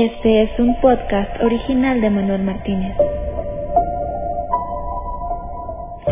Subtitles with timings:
[0.00, 2.96] Este es un podcast original de Manuel Martínez.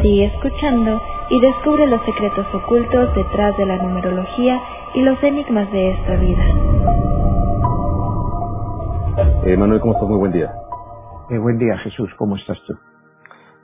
[0.03, 1.01] Sigue escuchando
[1.31, 4.61] y descubre los secretos ocultos detrás de la numerología
[4.93, 6.45] y los enigmas de esta vida.
[9.45, 10.09] Eh, Manuel, ¿cómo estás?
[10.09, 10.53] Muy buen día.
[11.31, 12.11] Eh, buen día, Jesús.
[12.19, 12.75] ¿Cómo estás tú?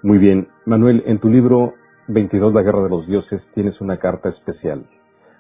[0.05, 0.47] Muy bien.
[0.67, 1.75] Manuel, en tu libro
[2.07, 4.87] 22, La Guerra de los Dioses, tienes una carta especial.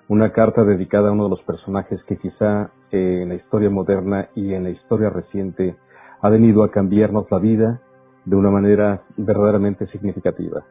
[0.08, 4.54] Una carta dedicada a uno de los personajes que quizá en la historia moderna y
[4.54, 5.76] en la historia reciente
[6.20, 7.80] ha venido a cambiarnos la vida
[8.24, 10.62] de una manera verdaderamente significativa.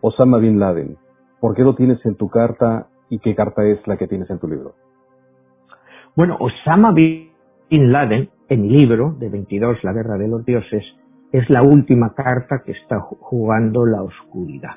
[0.00, 0.96] Osama Bin Laden.
[1.40, 4.38] ¿Por qué lo tienes en tu carta y qué carta es la que tienes en
[4.38, 4.74] tu libro?
[6.16, 7.30] Bueno, Osama Bin
[7.70, 10.82] Laden, en mi libro de 22, La Guerra de los Dioses,
[11.32, 14.76] es la última carta que está jugando la oscuridad.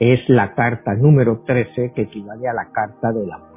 [0.00, 3.53] Es la carta número 13 que equivale a la carta de la muerte.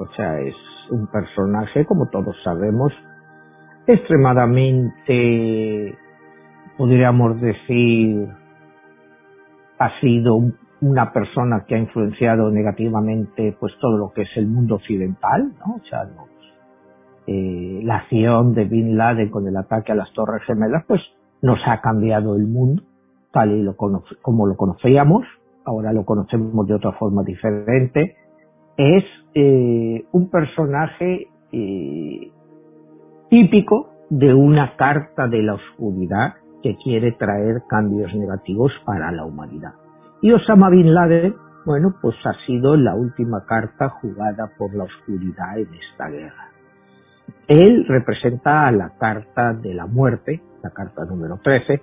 [0.00, 0.56] O sea, es
[0.90, 2.90] un personaje, como todos sabemos,
[3.86, 5.94] extremadamente,
[6.78, 8.28] podríamos decir,
[9.78, 10.40] ha sido
[10.80, 15.74] una persona que ha influenciado negativamente pues todo lo que es el mundo occidental, ¿no?
[15.74, 16.08] O sea,
[17.26, 21.02] eh, la acción de Bin Laden con el ataque a las Torres Gemelas, pues
[21.42, 22.82] nos ha cambiado el mundo
[23.32, 25.26] tal y lo como lo conocíamos,
[25.64, 28.16] ahora lo conocemos de otra forma diferente.
[28.80, 32.32] Es eh, un personaje eh,
[33.28, 39.74] típico de una carta de la oscuridad que quiere traer cambios negativos para la humanidad.
[40.22, 41.34] Y Osama Bin Laden,
[41.66, 46.48] bueno, pues ha sido la última carta jugada por la oscuridad en esta guerra.
[47.48, 51.82] Él representa a la carta de la muerte, la carta número 13,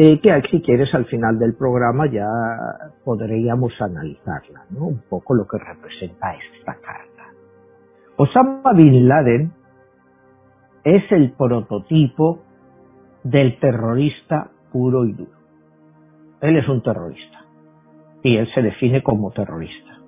[0.00, 2.28] eh, que si quieres al final del programa ya
[3.04, 4.64] podríamos analizarla.
[4.76, 7.32] Un poco lo que representa esta carta.
[8.16, 9.52] Osama Bin Laden
[10.84, 12.38] es el prototipo
[13.24, 15.32] del terrorista puro y duro.
[16.42, 17.44] Él es un terrorista
[18.22, 19.98] y él se define como terrorista.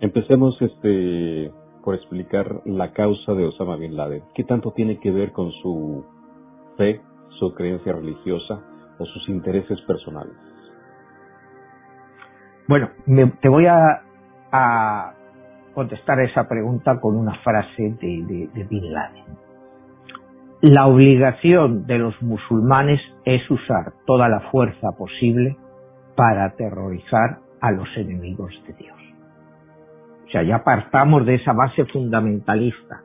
[0.00, 1.50] Empecemos este
[1.82, 4.22] por explicar la causa de Osama Bin Laden.
[4.36, 6.04] ¿Qué tanto tiene que ver con su
[6.76, 7.00] fe,
[7.40, 8.62] su creencia religiosa
[8.98, 10.34] o sus intereses personales?
[12.68, 12.90] Bueno,
[13.40, 14.02] te voy a,
[14.50, 15.14] a,
[15.74, 19.46] contestar esa pregunta con una frase de, de Bin Laden.
[20.62, 25.56] La obligación de los musulmanes es usar toda la fuerza posible
[26.16, 28.96] para aterrorizar a los enemigos de Dios.
[30.26, 33.02] O sea, ya partamos de esa base fundamentalista.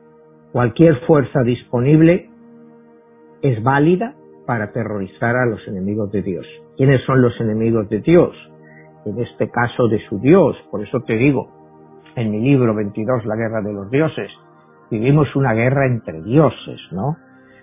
[0.50, 2.30] Cualquier fuerza disponible
[3.42, 4.14] es válida
[4.52, 6.46] para aterrorizar a los enemigos de Dios.
[6.76, 8.36] ¿Quiénes son los enemigos de Dios?
[9.06, 10.54] En este caso de su Dios.
[10.70, 11.48] Por eso te digo,
[12.16, 14.30] en mi libro 22, La Guerra de los Dioses,
[14.90, 17.16] vivimos una guerra entre dioses, ¿no?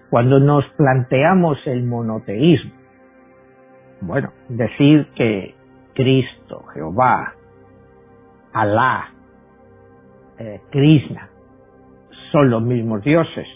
[0.10, 2.72] Cuando nos planteamos el monoteísmo,
[4.02, 5.54] bueno, decir que
[5.94, 7.36] Cristo, Jehová,
[8.52, 9.10] Alá,
[10.40, 11.30] eh, Krishna
[12.32, 13.48] son los mismos dioses,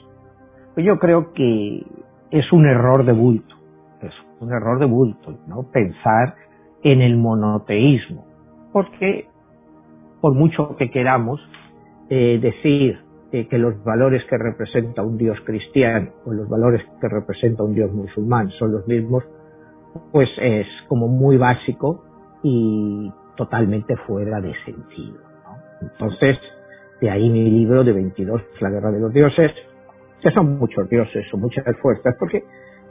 [0.75, 1.83] pues yo creo que
[2.33, 3.55] es un error de bulto,
[4.01, 5.69] es un error de bulto, ¿no?
[5.71, 6.33] Pensar
[6.81, 8.25] en el monoteísmo,
[8.73, 9.27] porque
[10.19, 11.39] por mucho que queramos
[12.09, 12.99] eh, decir
[13.31, 17.75] eh, que los valores que representa un Dios cristiano o los valores que representa un
[17.75, 19.23] Dios musulmán son los mismos,
[20.11, 22.03] pues es como muy básico
[22.41, 25.19] y totalmente fuera de sentido.
[25.43, 25.87] ¿no?
[25.87, 26.37] Entonces,
[26.99, 29.51] de ahí mi libro de 22, La Guerra de los Dioses,
[30.23, 32.43] que son muchos dioses o muchas fuerzas, porque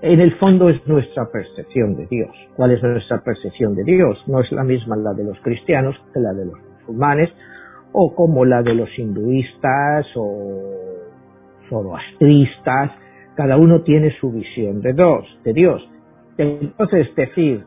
[0.03, 2.31] en el fondo es nuestra percepción de Dios.
[2.56, 4.22] ¿Cuál es nuestra percepción de Dios?
[4.26, 7.31] No es la misma la de los cristianos que la de los musulmanes,
[7.92, 10.72] o como la de los hinduistas o
[11.69, 12.91] zoroastristas.
[13.37, 15.25] Cada uno tiene su visión de Dios.
[15.44, 15.88] De Dios.
[16.37, 17.65] Entonces decir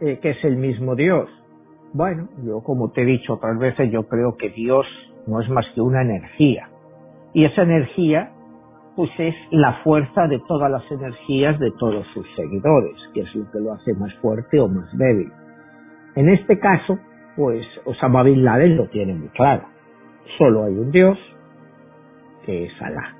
[0.00, 1.28] eh, que es el mismo Dios.
[1.92, 4.86] Bueno, yo como te he dicho otras veces, yo creo que Dios
[5.26, 6.68] no es más que una energía.
[7.32, 8.32] Y esa energía
[9.00, 13.50] pues es la fuerza de todas las energías de todos sus seguidores, que es lo
[13.50, 15.32] que lo hace más fuerte o más débil.
[16.16, 16.98] En este caso,
[17.34, 19.62] pues Osama Bin Laden lo tiene muy claro.
[20.36, 21.18] Solo hay un Dios,
[22.44, 23.16] que es Alá,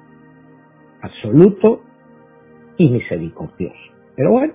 [1.00, 1.80] absoluto
[2.76, 3.80] y misericordioso.
[4.16, 4.52] Pero bueno,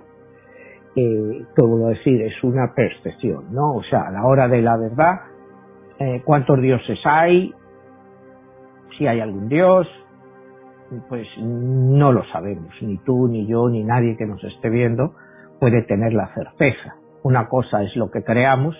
[0.95, 3.77] eh, como decir, es una percepción, ¿no?
[3.77, 5.21] O sea, a la hora de la verdad,
[5.97, 7.51] eh, ¿cuántos dioses hay?
[8.95, 9.87] Si hay algún Dios,
[11.09, 15.13] pues no lo sabemos, ni tú, ni yo, ni nadie que nos esté viendo
[15.59, 16.95] puede tener la certeza.
[17.23, 18.75] Una cosa es lo que creamos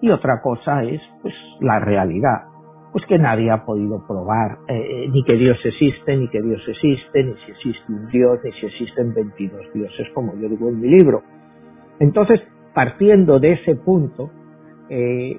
[0.00, 2.48] y otra cosa es pues la realidad.
[2.92, 7.24] pues que nadie ha podido probar eh, ni que Dios existe, ni que Dios existe,
[7.24, 10.88] ni si existe un Dios, ni si existen 22 dioses, como yo digo en mi
[10.88, 11.22] libro.
[11.98, 12.40] Entonces,
[12.74, 14.30] partiendo de ese punto,
[14.88, 15.38] eh,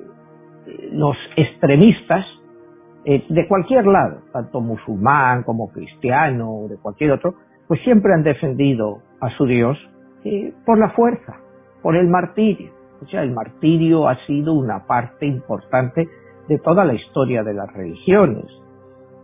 [0.91, 2.25] los extremistas
[3.09, 8.21] eh, de cualquier lado, tanto musulmán como cristiano o de cualquier otro, pues siempre han
[8.21, 9.77] defendido a su Dios
[10.65, 11.37] por la fuerza,
[11.81, 12.69] por el martirio.
[13.01, 16.09] O sea, el martirio ha sido una parte importante
[16.49, 18.43] de toda la historia de las religiones.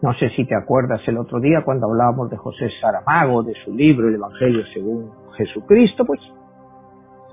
[0.02, 3.76] No sé si te acuerdas el otro día cuando hablábamos de José Saramago, de su
[3.76, 6.22] libro El Evangelio según Jesucristo, pues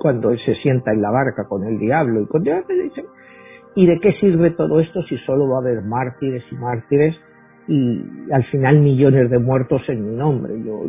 [0.00, 2.64] cuando él se sienta en la barca con el diablo y con Dios,
[3.74, 7.16] ¿y de qué sirve todo esto si solo va a haber mártires y mártires
[7.68, 10.54] y al final millones de muertos en mi nombre?
[10.64, 10.84] Yo,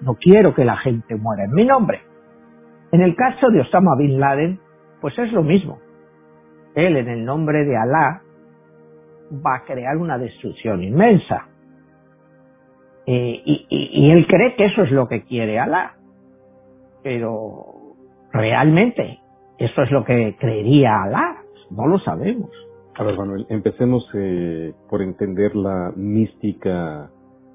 [0.00, 2.00] no, quiero que la gente muera en mi nombre.
[2.92, 4.60] En el caso de Osama Bin Laden,
[5.00, 5.78] pues es lo mismo.
[6.74, 8.22] Él, en el nombre de Alá,
[9.44, 11.48] va a crear una destrucción inmensa.
[13.06, 15.96] Eh, y, él cree que eso es lo que quiere Alá.
[17.02, 17.64] Pero
[18.32, 19.18] realmente,
[19.58, 21.41] eso es lo que creería Alá.
[21.76, 22.50] No lo sabemos.
[22.94, 27.10] A ver, Manuel, empecemos eh, por entender la mística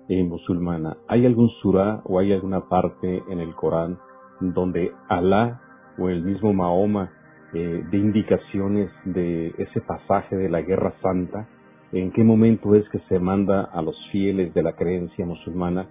[0.10, 0.98] eh, musulmana.
[1.08, 4.00] ¿Hay algún surah o hay alguna parte en el Corán
[4.40, 5.62] donde Alá
[6.00, 7.12] o el mismo Mahoma
[7.54, 11.48] eh, de indicaciones de ese pasaje de la Guerra Santa?
[11.92, 15.88] ¿En qué momento es que se manda a los fieles de la creencia musulmana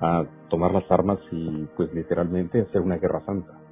[0.00, 3.67] a tomar las armas y pues literalmente hacer una guerra santa?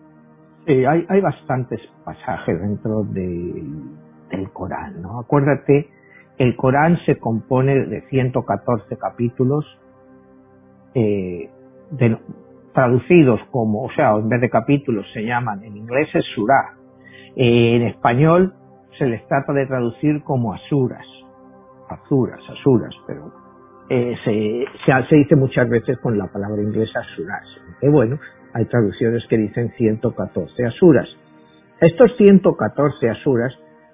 [0.66, 5.20] Sí, hay, hay bastantes pasajes dentro del Corán, ¿no?
[5.20, 5.88] Acuérdate,
[6.38, 9.64] el Corán se compone de 114 capítulos
[10.94, 11.50] eh,
[12.74, 16.74] traducidos como, o sea, en vez de capítulos se llaman, en inglés es surah,
[17.36, 18.54] en español
[18.98, 21.06] se les trata de traducir como asuras,
[21.88, 23.32] azuras, asuras, pero
[23.88, 24.64] eh, se,
[25.08, 27.46] se, dice muchas veces con la palabra inglesa asuras.
[27.80, 28.18] Que bueno,
[28.56, 31.06] hay traducciones que dicen 114 asuras.
[31.78, 33.52] Estos 114 asuras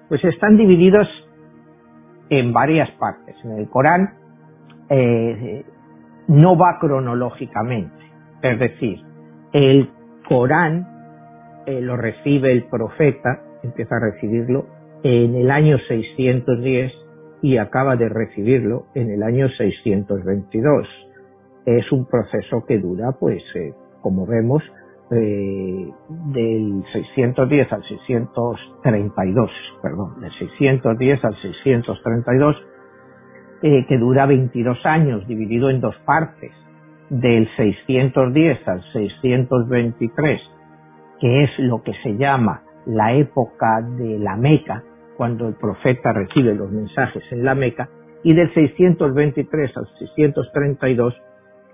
[0.09, 1.09] pues están divididos
[2.31, 3.35] en varias partes.
[3.45, 4.15] En el Corán
[4.89, 5.65] eh,
[6.29, 8.05] no va cronológicamente.
[8.41, 9.01] Es decir,
[9.53, 9.91] el
[10.29, 10.87] Corán
[11.67, 14.67] eh, lo recibe el profeta, empieza a recibirlo
[15.03, 16.93] en el año 610
[17.43, 20.87] y acaba de recibirlo en el año 622.
[21.67, 24.63] Es un proceso que dura, pues, eh, como vemos,
[25.11, 29.51] eh, del 610 al 632,
[29.83, 32.57] perdón, del 610 al 632,
[33.61, 36.51] que dura 22 años, dividido en dos partes
[37.13, 40.41] del 610 al 623,
[41.21, 44.83] que es lo que se llama la época de la Meca,
[45.17, 47.89] cuando el profeta recibe los mensajes en la Meca,
[48.25, 51.15] y del 623 al 632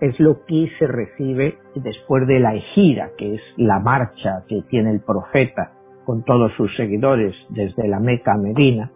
[0.00, 4.90] es lo que se recibe después de la ejira, que es la marcha que tiene
[4.90, 5.72] el profeta
[6.04, 8.90] con todos sus seguidores desde la Meca a Medina,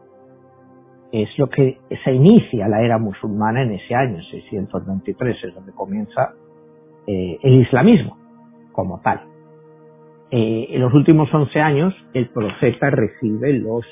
[1.13, 6.33] es lo que se inicia la era musulmana en ese año, 623, es donde comienza
[7.07, 8.17] eh, el islamismo
[8.73, 9.21] como tal.
[10.31, 13.85] Eh, en los últimos 11 años, el profeta recibe los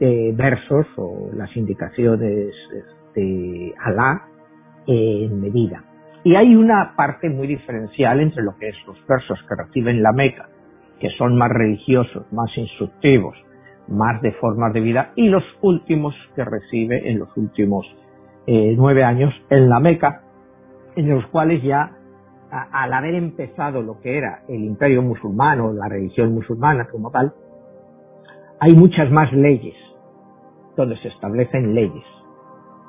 [0.00, 2.54] eh, versos o las indicaciones
[3.14, 4.28] de Alá
[4.86, 5.89] en medida.
[6.22, 10.12] Y hay una parte muy diferencial entre lo que es los versos que reciben la
[10.12, 10.48] Meca,
[10.98, 13.36] que son más religiosos, más instructivos,
[13.88, 17.86] más de formas de vida y los últimos que recibe en los últimos
[18.46, 20.22] eh, nueve años en la Meca,
[20.96, 21.96] en los cuales ya
[22.50, 27.32] al haber empezado lo que era el imperio musulmán la religión musulmana como tal,
[28.58, 29.76] hay muchas más leyes
[30.76, 32.04] donde se establecen leyes.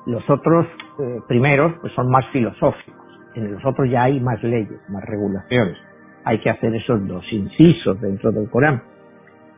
[0.06, 0.66] Los otros
[0.98, 3.01] eh, primeros pues son más filosóficos,
[3.34, 5.76] en los otros ya hay más leyes, más regulaciones.
[6.24, 8.82] Hay que hacer esos dos incisos dentro del Corán.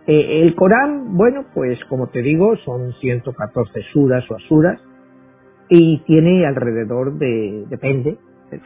[0.06, 4.80] Eh, el Corán, bueno, pues como te digo, son 114 suras o asuras
[5.68, 8.18] y tiene alrededor de, depende,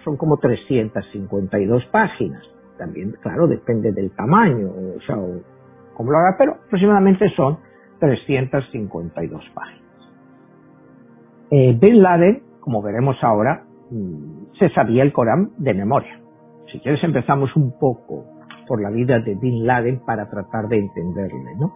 [0.05, 2.43] son como 352 páginas.
[2.77, 5.17] También, claro, depende del tamaño, o sea,
[5.95, 7.59] como lo haga, pero aproximadamente son
[7.99, 9.83] 352 páginas.
[11.50, 13.65] Eh, Bin Laden, como veremos ahora,
[14.59, 16.21] se sabía el Corán de memoria.
[16.71, 18.26] Si quieres empezamos un poco
[18.66, 21.73] por la vida de Bin Laden para tratar de entenderle, ¿no?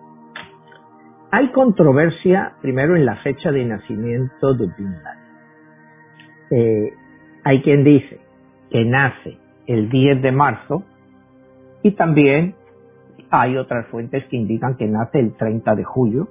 [1.30, 5.22] Hay controversia primero en la fecha de nacimiento de Bin Laden.
[6.50, 6.92] Eh,
[7.44, 8.20] hay quien dice
[8.70, 10.84] que nace el 10 de marzo
[11.82, 12.54] y también
[13.30, 16.28] hay otras fuentes que indican que nace el 30 de julio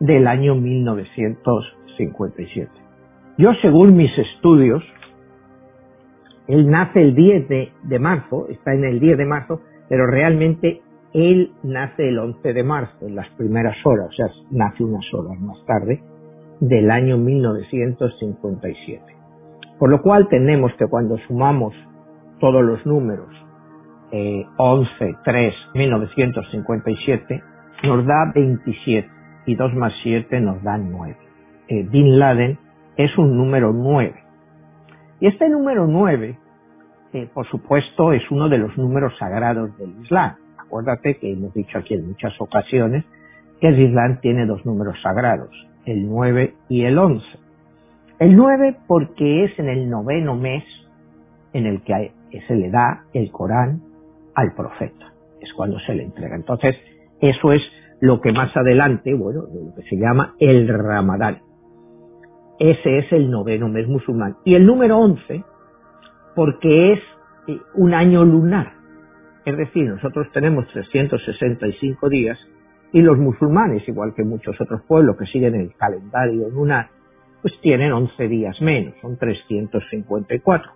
[0.00, 1.80] del año 1960.
[2.00, 2.70] 1957.
[3.38, 4.82] Yo, según mis estudios,
[6.48, 10.82] él nace el 10 de, marzo, está en el 10 de marzo, pero realmente
[11.12, 15.38] él nace el 11 de marzo, en las primeras horas, o sea, nace unas horas
[15.40, 16.00] más tarde,
[16.60, 19.02] del año 1957.
[19.78, 21.74] Por lo cual tenemos que cuando sumamos
[22.38, 23.28] todos los números,
[24.12, 27.42] eh, 11, 3, 1957,
[27.84, 29.08] nos da 27
[29.46, 31.16] y 2 más 7 nos da 9.
[31.68, 32.58] Eh, Bin Laden
[32.96, 34.14] es un número 9.
[35.20, 36.38] Y este número 9,
[37.12, 40.34] eh, por supuesto, es uno de los números sagrados del Islam.
[40.56, 43.04] Acuérdate que hemos dicho aquí en muchas ocasiones
[43.60, 45.50] que el Islam tiene dos números sagrados,
[45.84, 47.26] el 9 y el 11.
[48.18, 50.64] El 9 porque es en el noveno mes
[51.52, 52.12] en el que
[52.46, 53.82] se le da el Corán
[54.34, 55.12] al profeta.
[55.40, 56.36] Es cuando se le entrega.
[56.36, 56.76] Entonces,
[57.20, 57.60] eso es
[58.00, 61.49] lo que más adelante, bueno, lo que se llama el Ramadán.
[62.60, 64.36] Ese es el noveno mes musulmán.
[64.44, 65.42] Y el número 11,
[66.36, 67.00] porque es
[67.48, 68.74] eh, un año lunar.
[69.46, 72.38] Es decir, nosotros tenemos 365 días
[72.92, 76.90] y los musulmanes, igual que muchos otros pueblos que siguen el calendario lunar,
[77.40, 80.70] pues tienen 11 días menos, son 354.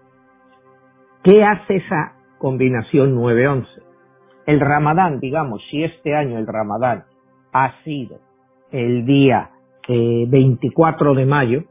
[1.22, 3.66] ¿Qué hace esa combinación 9-11?
[4.46, 7.04] El ramadán, digamos, si este año el ramadán
[7.52, 8.20] ha sido
[8.72, 9.50] el día
[9.86, 11.64] 24 eh, de mayo,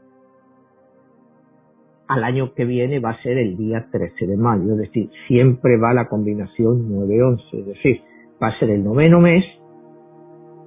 [2.08, 5.78] al año que viene va a ser el día 13 de mayo, es decir, siempre
[5.78, 8.02] va la combinación 9-11, es decir,
[8.42, 9.44] va a ser el noveno mes,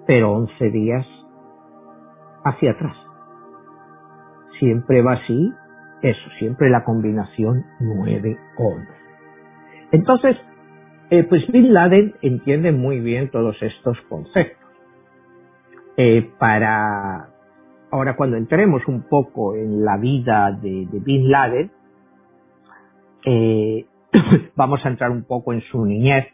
[0.07, 1.05] pero 11 días
[2.43, 2.95] hacia atrás.
[4.59, 5.51] Siempre va así,
[6.01, 8.37] eso, siempre la combinación 9-11.
[9.91, 10.37] Entonces,
[11.09, 14.57] eh, pues Bin Laden entiende muy bien todos estos conceptos.
[15.95, 17.29] Eh, para
[17.91, 21.71] ahora cuando entremos un poco en la vida de, Bin Laden,
[23.25, 23.85] eh,
[24.55, 26.27] vamos a entrar un poco en su niñez.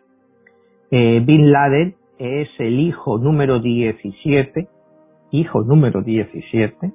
[0.91, 4.67] Bin Laden es el hijo número 17,
[5.31, 6.93] hijo número 17,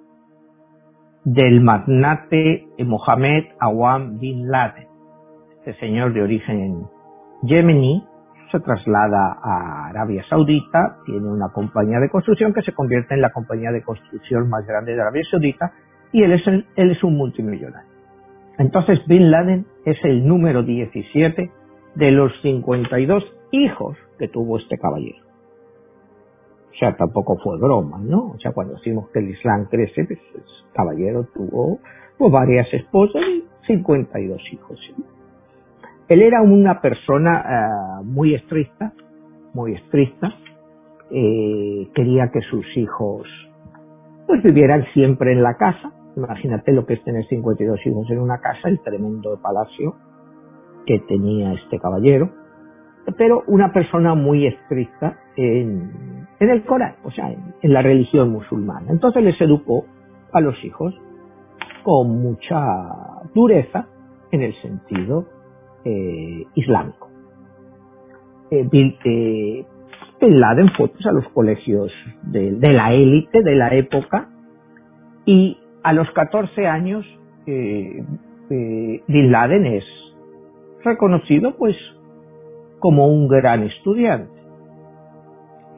[1.25, 4.87] del magnate Mohammed Awam Bin Laden,
[5.59, 6.87] este señor de origen
[7.43, 8.05] yemení,
[8.50, 13.31] se traslada a Arabia Saudita, tiene una compañía de construcción que se convierte en la
[13.31, 15.73] compañía de construcción más grande de Arabia Saudita
[16.12, 17.90] y él es, él es un multimillonario.
[18.59, 21.50] Entonces Bin Laden es el número 17
[21.95, 25.25] de los 52 hijos que tuvo este caballero.
[26.71, 28.31] O sea, tampoco fue broma, ¿no?
[28.31, 31.81] O sea, cuando decimos que el Islam crece, pues el caballero tuvo
[32.17, 34.81] pues, varias esposas y 52 hijos.
[36.09, 37.45] Él era una persona
[38.00, 38.93] eh, muy estricta,
[39.53, 40.35] muy estricta.
[41.11, 43.27] Eh, quería que sus hijos
[44.27, 45.93] pues vivieran siempre en la casa.
[46.17, 49.97] Imagínate lo que es tener 52 hijos en una casa, el tremendo palacio
[50.87, 52.31] que tenía este caballero.
[53.17, 58.91] Pero una persona muy estricta en, el Corán, o sea, en, en la religión musulmana.
[58.91, 59.85] Entonces les educó
[60.33, 60.95] a los hijos
[61.85, 62.61] con mucha
[63.35, 63.87] dureza
[64.31, 65.38] en el sentido
[65.88, 67.09] eh, islámico.
[68.50, 69.64] Eh, Bin, eh,
[70.21, 71.90] Laden fue pues, a los colegios
[72.25, 74.28] de, la élite de la época
[75.25, 77.07] y a los 14 años
[77.47, 78.04] eh,
[78.50, 79.85] Bin Laden es
[80.85, 81.76] reconocido pues
[82.80, 84.38] como un gran estudiante.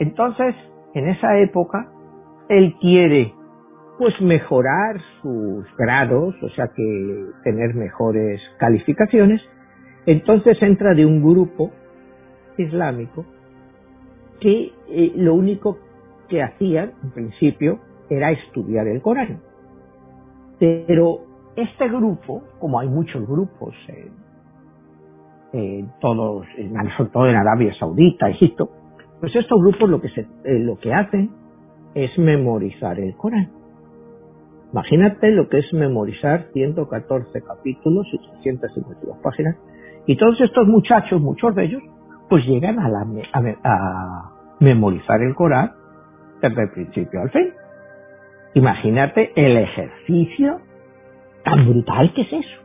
[0.00, 0.54] Entonces,
[0.94, 1.92] en esa época,
[2.48, 3.32] él quiere
[3.98, 9.42] pues mejorar sus grados, o sea que tener mejores calificaciones,
[10.06, 11.70] entonces entra de un grupo
[12.56, 13.24] islámico
[14.40, 15.78] que eh, lo único
[16.28, 19.40] que hacían, en principio, era estudiar el Corán.
[20.58, 21.20] Pero
[21.56, 23.74] este grupo, como hay muchos grupos,
[25.52, 26.46] en todos,
[26.96, 28.70] sobre todo en Arabia Saudita, Egipto,
[29.20, 31.30] pues estos grupos lo que, se, eh, lo que hacen
[31.94, 33.50] es memorizar el Corán.
[34.72, 39.56] Imagínate lo que es memorizar 114 capítulos y 352 páginas
[40.10, 41.82] y todos estos muchachos, muchos de ellos,
[42.28, 42.88] pues llegan a,
[43.62, 45.70] a, memorizar el Corán
[46.42, 47.52] desde el principio al fin.
[48.54, 50.62] Imagínate el ejercicio
[51.44, 52.60] tan brutal que es eso.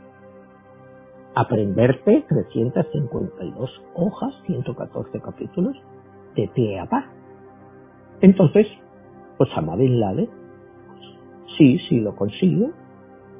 [1.35, 5.77] Aprenderte 352 hojas, 114 capítulos,
[6.35, 7.05] de pie a paz.
[8.21, 8.65] Entonces,
[9.37, 10.29] pues Bin Laden,
[10.87, 11.01] pues,
[11.59, 12.71] sí, sí lo consigo,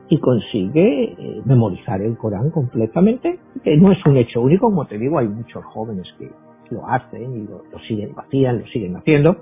[0.08, 4.98] y consigue eh, memorizar el Corán completamente, que no es un hecho único, como te
[4.98, 6.30] digo, hay muchos jóvenes que
[6.70, 9.38] lo hacen y lo, siguen, hacían, lo siguen haciendo,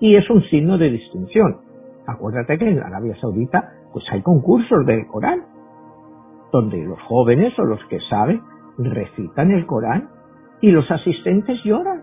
[0.00, 1.58] y es un signo de distinción.
[2.06, 5.44] Acuérdate que en Arabia Saudita pues hay concursos del Corán,
[6.52, 8.42] donde los jóvenes o los que saben
[8.76, 10.08] recitan el Corán
[10.60, 12.02] y los asistentes lloran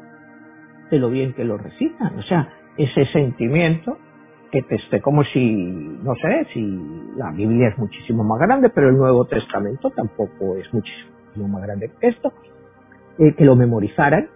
[0.90, 2.18] de lo bien que lo recitan.
[2.18, 3.98] O sea, ese sentimiento
[4.52, 5.56] que te esté como si,
[6.04, 6.62] no sé, si
[7.16, 11.90] la Biblia es muchísimo más grande, pero el Nuevo Testamento tampoco es muchísimo más grande
[12.00, 12.34] que esto,
[13.18, 14.30] eh, que lo memorizaran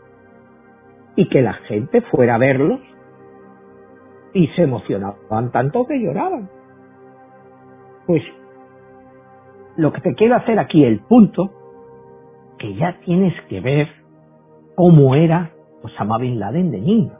[1.15, 2.79] y que la gente fuera a verlos
[4.33, 6.49] y se emocionaban tanto que lloraban.
[8.07, 8.23] Pues
[9.77, 11.51] lo que te quiero hacer aquí, el punto,
[12.57, 13.87] que ya tienes que ver
[14.75, 15.51] cómo era
[15.83, 17.11] Osama Bin Laden de niño,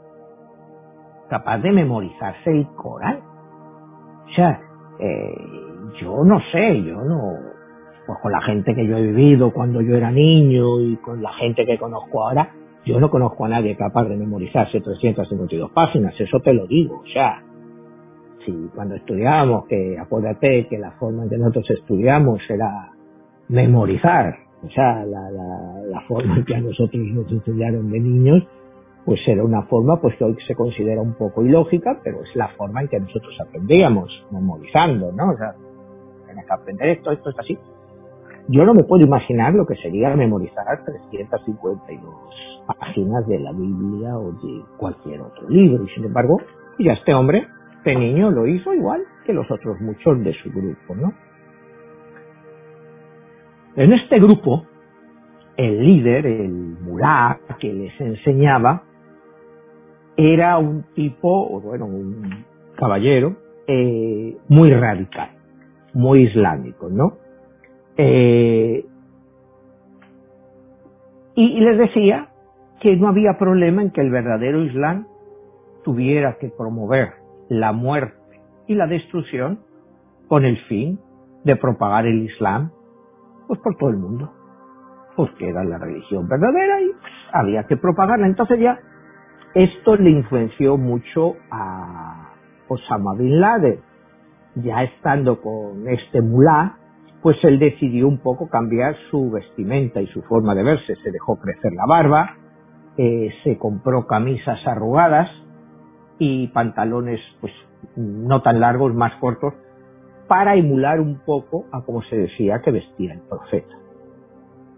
[1.28, 3.20] capaz de memorizarse el Corán.
[4.24, 4.60] O sea,
[4.98, 5.34] eh,
[6.00, 7.34] yo no sé, yo no,
[8.06, 11.32] pues con la gente que yo he vivido cuando yo era niño y con la
[11.34, 12.50] gente que conozco ahora,
[12.84, 17.00] yo no conozco a nadie capaz de memorizarse 352 páginas, eso te lo digo.
[17.00, 17.42] O sea,
[18.44, 22.92] si cuando estudiábamos, que acuérdate que la forma en que nosotros estudiamos era
[23.48, 28.44] memorizar, o sea, la, la, la forma en que a nosotros nos enseñaron de niños,
[29.06, 32.48] pues era una forma pues que hoy se considera un poco ilógica, pero es la
[32.48, 35.30] forma en que nosotros aprendíamos, memorizando, ¿no?
[35.30, 35.54] O sea,
[36.26, 37.56] tienes que aprender esto, esto es así.
[38.48, 42.14] Yo no me puedo imaginar lo que sería memorizar 352
[42.78, 45.84] páginas de la Biblia o de cualquier otro libro.
[45.84, 46.40] Y sin embargo,
[46.80, 47.46] ya este hombre,
[47.78, 51.12] este niño, lo hizo igual que los otros muchos de su grupo, ¿no?
[53.76, 54.64] En este grupo,
[55.56, 58.82] el líder, el mulá que les enseñaba,
[60.16, 62.44] era un tipo, bueno, un
[62.76, 65.30] caballero eh, muy radical,
[65.94, 67.18] muy islámico, ¿no?
[67.96, 68.84] Eh,
[71.34, 72.28] y les decía
[72.80, 75.06] que no había problema en que el verdadero Islam
[75.84, 77.14] tuviera que promover
[77.48, 78.16] la muerte
[78.66, 79.60] y la destrucción
[80.28, 80.98] con el fin
[81.44, 82.70] de propagar el Islam
[83.46, 84.32] pues por todo el mundo
[85.14, 86.90] porque era la religión verdadera y
[87.32, 88.78] había que propagarla entonces ya
[89.56, 92.34] esto le influenció mucho a
[92.68, 93.80] Osama Bin Laden
[94.56, 96.76] ya estando con este mulá
[97.22, 101.38] pues él decidió un poco cambiar su vestimenta y su forma de verse se dejó
[101.38, 102.36] crecer la barba
[102.98, 105.30] eh, se compró camisas arrugadas
[106.18, 107.52] y pantalones pues
[107.96, 109.54] no tan largos, más cortos,
[110.28, 113.74] para emular un poco a como se decía que vestía el profeta.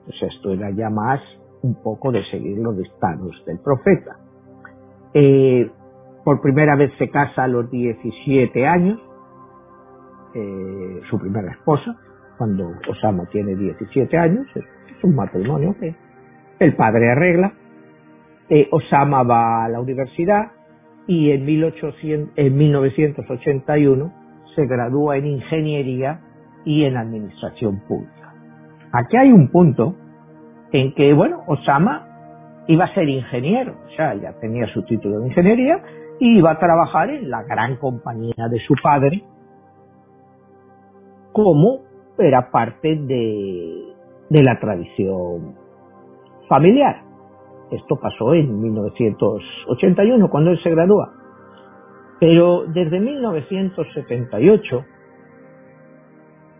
[0.04, 1.20] Pues esto era ya más
[1.62, 4.18] un poco de seguir los dictados del profeta.
[5.14, 5.70] Eh,
[6.24, 9.00] por primera vez se casa a los 17 años,
[10.34, 11.96] eh, su primera esposa,
[12.36, 15.94] cuando Osama tiene 17 años, es un matrimonio que
[16.58, 17.52] el padre arregla,
[18.48, 20.52] eh, Osama va a la universidad
[21.06, 24.12] y en, 1800, en 1981
[24.54, 26.20] se gradúa en ingeniería
[26.64, 28.34] y en administración pública.
[28.92, 29.96] Aquí hay un punto
[30.72, 32.07] en que, bueno, Osama
[32.68, 35.82] iba a ser ingeniero, o sea, ya tenía su título de ingeniería
[36.20, 39.24] y iba a trabajar en la gran compañía de su padre
[41.32, 41.80] como
[42.18, 43.94] era parte de,
[44.28, 45.54] de la tradición
[46.48, 47.02] familiar.
[47.70, 51.12] Esto pasó en 1981, cuando él se gradúa.
[52.18, 54.84] Pero desde 1978,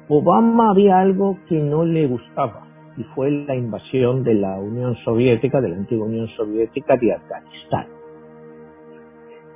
[0.08, 2.67] Obama había algo que no le gustaba,
[2.98, 7.86] y fue la invasión de la Unión Soviética, de la antigua Unión Soviética de Afganistán.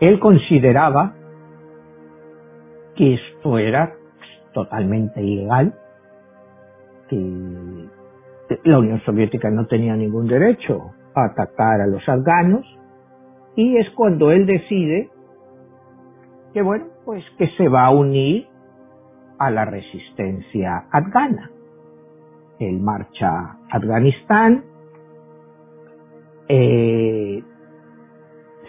[0.01, 1.15] Él consideraba
[2.95, 3.95] que esto era
[4.53, 5.75] totalmente ilegal,
[7.09, 7.89] que
[8.65, 12.65] la Unión Soviética no tenía ningún derecho atacar a los afganos
[13.57, 15.11] y es cuando él decide
[16.55, 18.47] que bueno, pues que se va a unir
[19.39, 21.51] a la resistencia afgana.
[22.63, 24.65] Él marcha a Afganistán,
[26.49, 27.43] eh,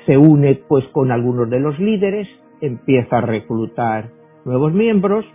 [0.05, 2.27] se une pues con algunos de los líderes,
[2.61, 4.09] empieza a reclutar
[4.45, 5.25] nuevos miembros,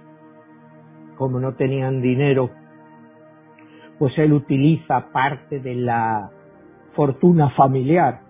[1.17, 2.51] como no tenían dinero,
[3.99, 6.31] pues él utiliza parte de la
[6.95, 8.21] fortuna familiar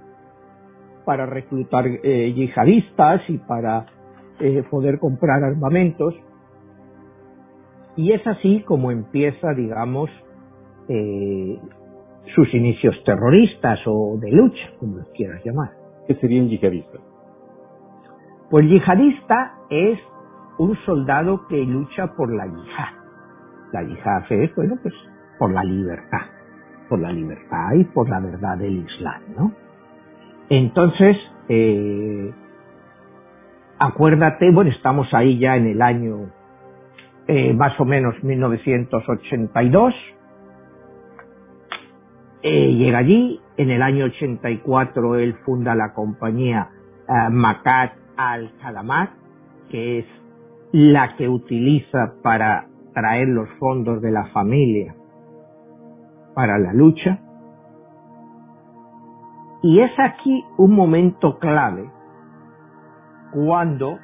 [1.05, 3.87] para reclutar eh, yihadistas y para
[4.41, 6.15] eh, poder comprar armamentos.
[7.99, 10.09] Y es así como empieza, digamos,
[10.89, 11.59] eh,
[12.35, 15.73] sus inicios terroristas o de lucha, como los quieras llamar.
[16.07, 16.99] ¿Qué sería un yihadista?
[18.49, 19.99] Pues yihadista es
[20.59, 22.95] un soldado que lucha por la yihad.
[23.73, 24.95] La yihad es, bueno, pues
[25.39, 26.39] por la libertad
[26.89, 29.53] por la libertad y por la verdad del Islam, ¿no?
[30.49, 31.17] Entonces,
[31.49, 32.33] eh,
[33.79, 36.31] acuérdate, bueno, estamos ahí ya en el año
[37.31, 39.95] eh, más o menos 1982.
[42.43, 46.71] Eh, llega allí, en el año 84 él funda la compañía
[47.07, 49.11] eh, Macat al-Khadamat,
[49.71, 50.07] que es
[50.73, 54.95] la que utiliza para traer los fondos de la familia
[56.35, 57.19] para la lucha.
[59.63, 61.91] Y es aquí un momento clave
[63.33, 63.99] cuando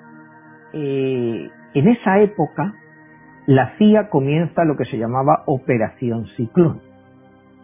[0.72, 2.74] en esa época
[3.46, 6.80] la CIA comienza lo que se llamaba Operación Ciclón.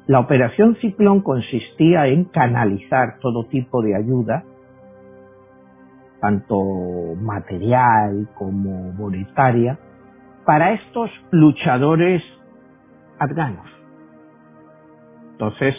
[0.07, 4.45] La Operación Ciclón consistía en canalizar todo tipo de ayuda,
[6.21, 6.57] tanto
[7.21, 9.79] material como monetaria,
[10.45, 12.23] para estos luchadores
[13.19, 13.67] afganos.
[15.33, 15.75] Entonces,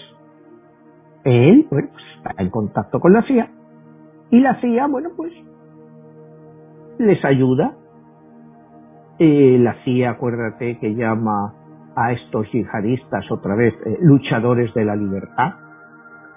[1.24, 3.50] él, bueno, pues, está en contacto con la CIA
[4.32, 5.34] y la CIA, bueno, pues
[6.98, 7.76] les ayuda.
[9.24, 11.54] La CIA, acuérdate que llama
[11.96, 15.54] a estos yihadistas otra vez eh, luchadores de la libertad.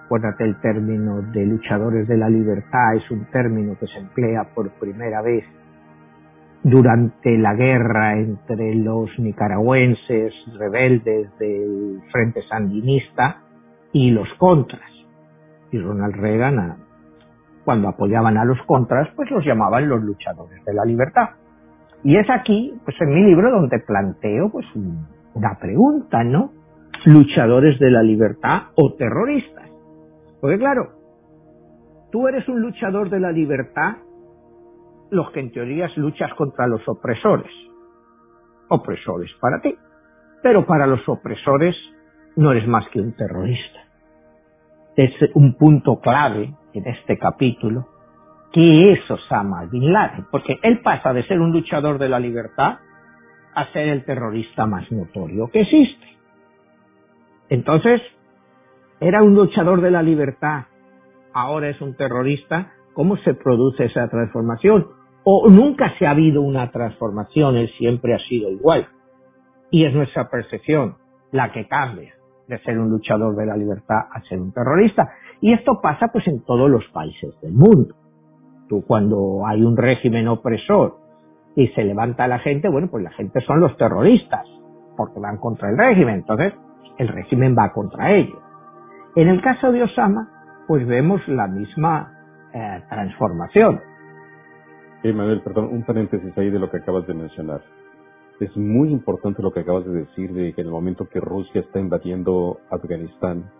[0.04, 4.70] Acuérdate el término de luchadores de la libertad, es un término que se emplea por
[4.72, 5.46] primera vez
[6.62, 13.44] durante la guerra entre los nicaragüenses rebeldes del Frente Sandinista
[13.94, 14.90] y los contras.
[15.72, 16.76] Y Ronald Reagan
[17.64, 21.30] cuando apoyaban a los contras, pues los llamaban los luchadores de la libertad.
[22.04, 24.66] Y es aquí, pues en mi libro, donde planteo pues
[25.34, 26.52] una pregunta, ¿no?
[27.06, 29.70] Luchadores de la libertad o terroristas.
[30.40, 30.90] Porque claro,
[32.12, 33.96] tú eres un luchador de la libertad,
[35.10, 37.50] los que en teoría luchas contra los opresores.
[38.68, 39.74] Opresores para ti.
[40.42, 41.74] Pero para los opresores
[42.36, 43.80] no eres más que un terrorista.
[44.96, 47.93] Es un punto clave en este capítulo
[48.54, 52.78] qué es Osama Bin Laden, porque él pasa de ser un luchador de la libertad
[53.52, 56.06] a ser el terrorista más notorio que existe.
[57.48, 58.00] Entonces,
[59.00, 60.66] era un luchador de la libertad,
[61.32, 64.86] ahora es un terrorista, ¿cómo se produce esa transformación?
[65.24, 68.86] O nunca se ha habido una transformación, él siempre ha sido igual.
[69.72, 70.94] Y es nuestra percepción
[71.32, 72.14] la que cambia
[72.46, 75.10] de ser un luchador de la libertad a ser un terrorista.
[75.40, 78.03] Y esto pasa pues en todos los países del mundo.
[78.68, 80.96] Tú cuando hay un régimen opresor
[81.56, 84.46] y se levanta la gente, bueno, pues la gente son los terroristas,
[84.96, 86.52] porque van contra el régimen, entonces
[86.98, 88.38] el régimen va contra ellos.
[89.16, 90.28] En el caso de Osama,
[90.66, 92.12] pues vemos la misma
[92.52, 93.80] eh, transformación.
[95.04, 97.60] Manuel, perdón, un paréntesis ahí de lo que acabas de mencionar.
[98.40, 101.60] Es muy importante lo que acabas de decir de que en el momento que Rusia
[101.60, 103.50] está invadiendo Afganistán,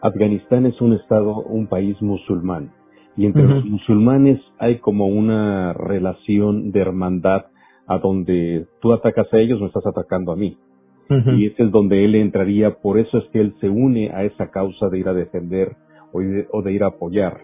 [0.00, 2.70] Afganistán es un estado, un país musulmán.
[3.16, 7.46] Y entre los musulmanes hay como una relación de hermandad
[7.86, 10.58] a donde tú atacas a ellos, me estás atacando a mí.
[11.08, 14.50] Y ese es donde él entraría, por eso es que él se une a esa
[14.50, 15.76] causa de ir a defender
[16.12, 17.42] o de, ir a apoyar.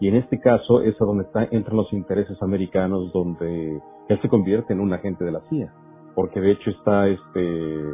[0.00, 4.28] Y en este caso es a donde está, entran los intereses americanos, donde él se
[4.28, 5.72] convierte en un agente de la CIA.
[6.14, 7.84] Porque de hecho está este,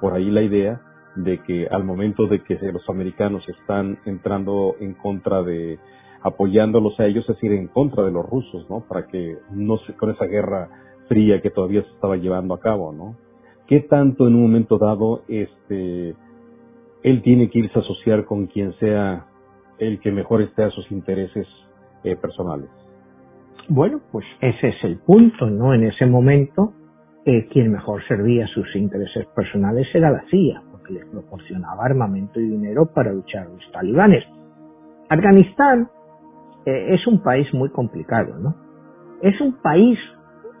[0.00, 0.80] por ahí la idea
[1.16, 5.78] de que al momento de que los americanos están entrando en contra de
[6.22, 8.80] apoyándolos a ellos, es decir, en contra de los rusos, ¿no?
[8.80, 10.68] Para que no se, con esa guerra
[11.08, 13.16] fría que todavía se estaba llevando a cabo, ¿no?
[13.66, 16.14] ¿Qué tanto en un momento dado este
[17.02, 19.26] él tiene que irse a asociar con quien sea
[19.78, 21.46] el que mejor esté a sus intereses
[22.04, 22.68] eh, personales?
[23.68, 25.72] Bueno, pues ese es el punto, ¿no?
[25.72, 26.74] En ese momento,
[27.24, 32.86] eh, quien mejor servía sus intereses personales era la CIA les proporcionaba armamento y dinero
[32.86, 34.24] para luchar a los talibanes.
[35.08, 35.88] Afganistán
[36.70, 38.54] eh, es un país muy complicado, ¿no?
[39.22, 39.98] Es un país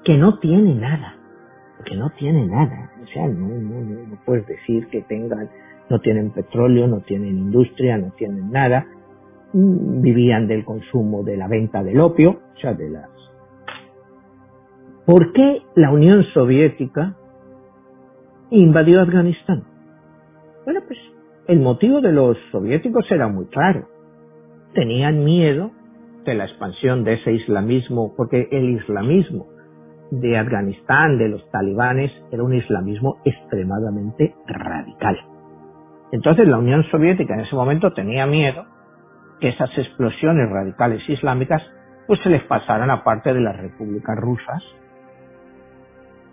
[0.04, 1.14] que no tiene nada,
[1.84, 2.90] que no tiene nada.
[3.02, 5.48] O sea, no, no, no puedes decir que tengan,
[5.88, 8.86] no tienen petróleo, no tienen industria, no tienen nada.
[9.52, 13.08] Mm, vivían del consumo de la venta del opio, o sea, de las...
[15.06, 17.16] ¿Por qué la Unión Soviética
[18.50, 19.64] invadió Afganistán?
[20.64, 20.98] Bueno, pues
[21.48, 23.88] el motivo de los soviéticos era muy claro.
[24.72, 25.72] Tenían miedo
[26.24, 29.46] de la expansión de ese islamismo, porque el islamismo
[30.10, 35.18] de Afganistán, de los talibanes, era un islamismo extremadamente radical.
[36.12, 38.64] Entonces la Unión Soviética en ese momento tenía miedo
[39.40, 41.62] que esas explosiones radicales islámicas
[42.06, 44.62] pues se les pasaran a parte de las repúblicas rusas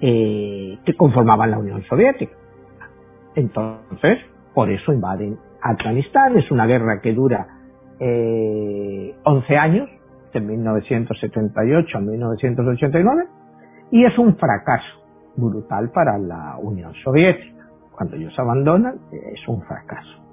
[0.02, 2.36] eh, que conformaban la Unión Soviética.
[3.36, 4.19] Entonces,
[4.56, 6.38] por eso invaden Afganistán.
[6.38, 7.57] Es una guerra que dura
[8.00, 9.90] eh, 11 años,
[10.34, 13.24] de 1978 a 1989
[13.92, 14.86] y es un fracaso
[15.36, 17.68] brutal para la Unión Soviética.
[17.92, 20.24] Cuando ellos abandonan es un fracaso.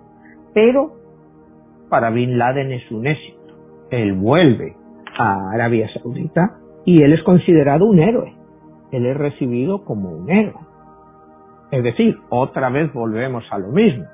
[0.53, 0.93] Pero
[1.89, 3.41] para Bin Laden es un éxito.
[3.91, 4.77] Él vuelve
[5.19, 8.35] a Arabia Saudita y él es considerado un héroe.
[8.91, 10.61] Él es recibido como un héroe.
[11.71, 14.05] Es decir, otra vez volvemos a lo mismo.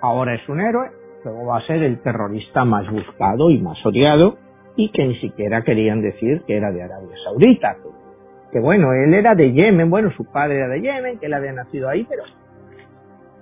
[0.00, 0.88] Ahora es un héroe,
[1.24, 4.36] luego va a ser el terrorista más buscado y más odiado
[4.76, 7.76] y que ni siquiera querían decir que era de Arabia Saudita.
[8.52, 11.52] Que bueno, él era de Yemen, bueno, su padre era de Yemen, que él había
[11.52, 12.22] nacido ahí, pero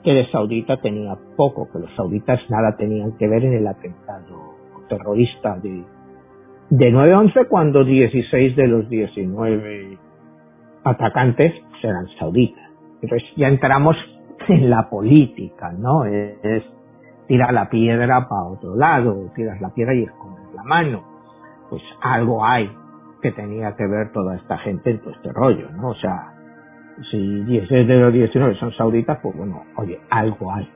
[0.02, 4.54] que de saudita tenía poco, que los sauditas nada tenían que ver en el atentado
[4.88, 5.82] terrorista de,
[6.70, 9.98] de 9-11 cuando 16 de los 19
[10.84, 12.70] atacantes eran sauditas.
[13.02, 13.96] Entonces ya entramos
[14.48, 16.04] en la política, ¿no?
[16.04, 16.64] Es,
[17.26, 21.04] tirar la piedra para otro lado, tiras la piedra y escondes la mano.
[21.68, 22.70] Pues algo hay
[23.22, 25.88] que tenía que ver toda esta gente en todo este rollo, ¿no?
[25.88, 26.32] O sea,
[27.10, 30.68] si 16 de los 19 son sauditas, pues bueno, oye, algo hay.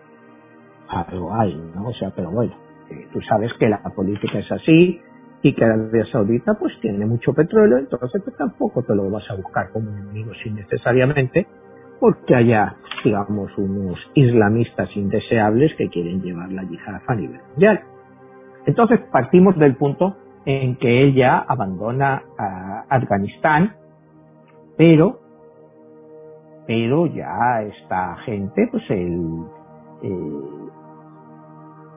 [0.88, 1.88] Algo hay, ¿no?
[1.88, 2.52] O sea, pero bueno,
[2.90, 5.00] eh, tú sabes que la política es así
[5.42, 9.36] y que Arabia Saudita pues tiene mucho petróleo, entonces pues tampoco te lo vas a
[9.36, 11.46] buscar como enemigo sin necesariamente
[12.00, 17.80] porque haya, digamos, unos islamistas indeseables que quieren llevar la yihad a nivel mundial.
[18.66, 23.74] Entonces partimos del punto en que él ya abandona a Afganistán,
[24.76, 25.20] pero,
[26.66, 29.44] pero ya esta gente, pues el,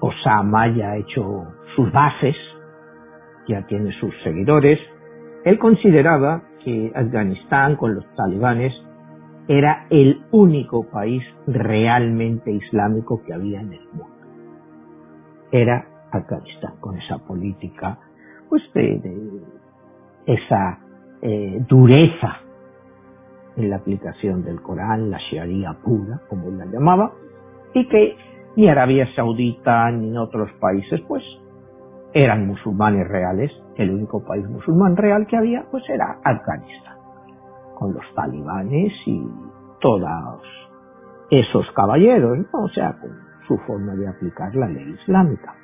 [0.02, 2.36] Osama ya ha hecho sus bases,
[3.48, 4.78] ya tiene sus seguidores.
[5.46, 8.74] Él consideraba que Afganistán con los talibanes
[9.48, 14.16] era el único país realmente islámico que había en el mundo.
[15.52, 17.98] Era Afganistán, con esa política,
[18.50, 19.42] pues de,
[20.26, 20.80] esa
[21.22, 22.38] eh, dureza
[23.58, 27.12] en la aplicación del Corán, la Sharia pura, como la llamaba,
[27.74, 28.16] y que
[28.56, 31.24] ni Arabia Saudita ni otros países, pues
[32.14, 33.52] eran musulmanes reales.
[33.76, 36.93] El único país musulmán real que había, pues era Afganistán
[37.76, 39.28] con los talibanes y
[39.80, 40.42] todos
[41.30, 43.12] esos caballeros, o sea, con
[43.48, 45.56] su forma de aplicar la ley islámica.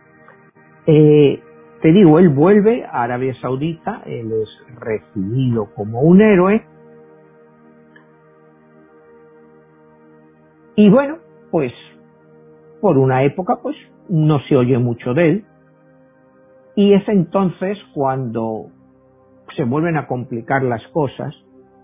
[0.86, 1.42] Eh,
[1.82, 6.66] te digo, él vuelve a Arabia Saudita, él es recibido como un héroe.
[10.76, 11.18] Y bueno,
[11.52, 11.72] pues
[12.82, 13.76] por una época pues
[14.10, 15.46] no se oye mucho de él.
[16.76, 18.68] Y es entonces cuando
[19.56, 21.34] se vuelven a complicar las cosas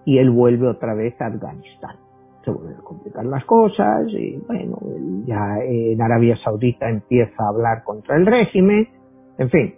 [0.06, 1.98] y él vuelve otra vez a Afganistán.
[2.44, 4.78] Se vuelven a complicar las cosas y bueno,
[5.26, 8.88] ya en Arabia Saudita empieza a hablar contra el régimen,
[9.38, 9.76] en fin,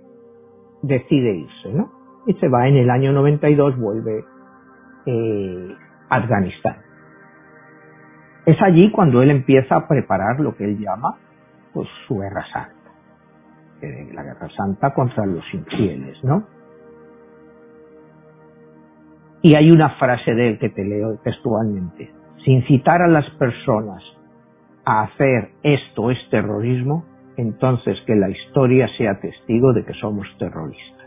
[0.82, 1.92] decide irse, ¿no?
[2.28, 4.26] Y se va en el año 92, vuelve
[5.06, 5.76] eh,
[6.10, 6.76] a Afganistán.
[8.46, 11.18] Es allí cuando él empieza a preparar lo que él llama
[11.74, 12.92] pues su guerra santa,
[13.82, 16.57] eh, la guerra santa contra los infieles, ¿no?
[19.42, 22.12] Y hay una frase de él que te leo textualmente.
[22.44, 24.04] Si incitar a las personas
[24.86, 27.06] a hacer esto es terrorismo,
[27.38, 30.98] entonces que la historia sea testigo de que somos terroristas.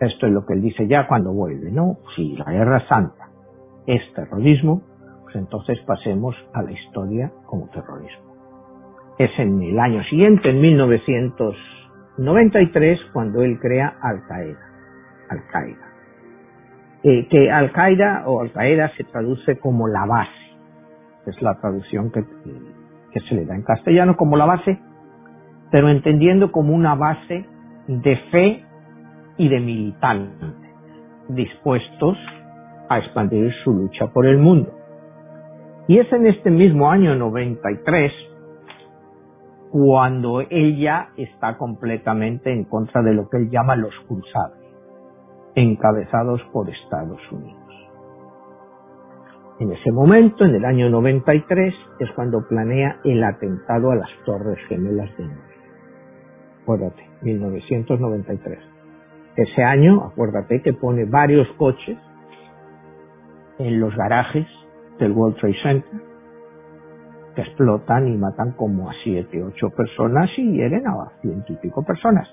[0.00, 1.98] Esto es lo que él dice ya cuando vuelve, ¿no?
[2.14, 3.30] Si la guerra santa
[3.86, 4.82] es terrorismo,
[5.24, 8.28] pues entonces pasemos a la historia como terrorismo.
[9.18, 14.60] Es en el año siguiente, en 1993, cuando él crea Al Qaeda.
[15.30, 15.87] Al Qaeda
[17.02, 20.30] eh, que Al-Qaeda o Al-Qaeda se traduce como la base.
[21.26, 22.24] Es la traducción que,
[23.28, 24.78] se le da en castellano como la base,
[25.70, 27.46] pero entendiendo como una base
[27.86, 28.64] de fe
[29.36, 30.54] y de militantes
[31.28, 32.16] dispuestos
[32.88, 34.72] a expandir su lucha por el mundo.
[35.86, 38.12] Y es en este mismo año 93
[39.70, 44.57] cuando ella está completamente en contra de lo que él llama los cruzados
[45.54, 47.58] encabezados por Estados Unidos.
[49.60, 54.58] En ese momento, en el año 93, es cuando planea el atentado a las Torres
[54.68, 55.42] Gemelas de Nueva
[56.62, 58.58] Acuérdate, 1993.
[59.36, 61.98] Ese año, acuérdate que pone varios coches
[63.58, 64.46] en los garajes
[64.98, 66.00] del World Trade Center
[67.34, 71.84] que explotan y matan como a siete, ocho personas y hieren a ciento y pico
[71.84, 72.28] personas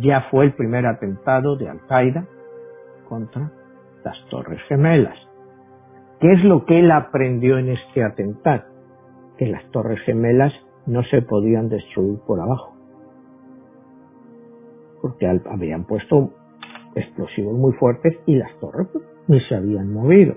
[0.00, 2.26] ya fue el primer atentado de Al-Qaeda
[3.08, 3.50] contra
[4.04, 5.16] las Torres Gemelas.
[6.20, 8.64] ¿Qué es lo que él aprendió en este atentado?
[9.38, 10.52] Que las Torres Gemelas
[10.86, 12.76] no se podían destruir por abajo.
[15.02, 16.30] porque habían puesto
[16.94, 20.34] explosivos muy fuertes y las torres pues, ni se habían movido.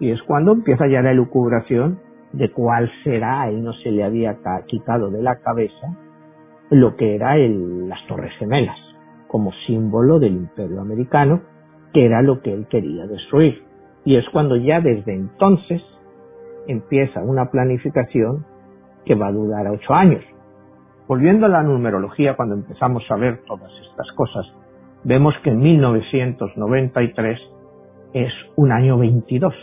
[0.00, 2.00] Y es cuando empieza ya la elucubración
[2.32, 5.96] de cuál será, y no se le había quitado de la cabeza
[6.70, 8.76] lo que era las Torres Gemelas,
[9.28, 11.42] como símbolo del imperio americano,
[11.92, 13.62] que era lo que él quería destruir.
[14.04, 15.82] Y es cuando ya desde entonces
[16.66, 18.44] empieza una planificación
[19.04, 20.24] que va a durar ocho años.
[21.06, 24.46] Volviendo a la numerología, cuando empezamos a ver todas estas cosas,
[25.04, 27.38] vemos que en 1993
[28.14, 29.54] es un año 22.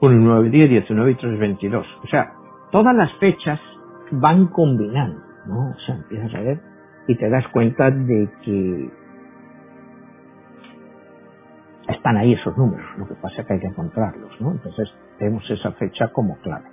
[0.00, 1.86] 1, 9, 10, 19 y 3, 22.
[2.04, 2.32] O sea,
[2.70, 3.60] todas las fechas
[4.10, 5.70] van combinando, ¿no?
[5.70, 6.60] O sea, empiezas a ver
[7.08, 8.90] y te das cuenta de que
[11.88, 14.52] están ahí esos números, lo que pasa es que hay que encontrarlos, ¿no?
[14.52, 16.66] Entonces vemos esa fecha como clave.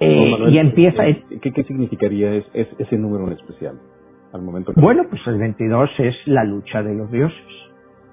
[0.00, 1.04] Eh, y empieza...
[1.40, 3.78] ¿qué, ¿qué, significaría es, ese número en especial?
[4.32, 7.38] Al momento bueno, pues el 22 es la lucha de los dioses,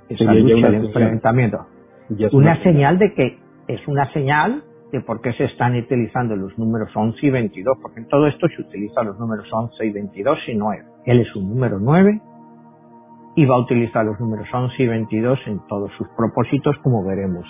[0.10, 1.68] es la lucha de enfrentamiento.
[2.32, 4.64] una señal de que es una señal
[4.96, 8.48] de por qué se están utilizando los números 11 y 22, porque en todo esto
[8.48, 10.84] se utilizan los números 11 y 22 y 9.
[11.06, 12.22] Él es un número 9
[13.36, 17.46] y va a utilizar los números 11 y 22 en todos sus propósitos, como veremos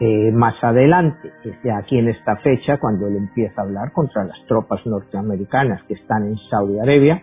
[0.00, 1.32] eh, más adelante.
[1.44, 5.82] Es ya aquí en esta fecha cuando él empieza a hablar contra las tropas norteamericanas
[5.84, 7.22] que están en Saudi Arabia,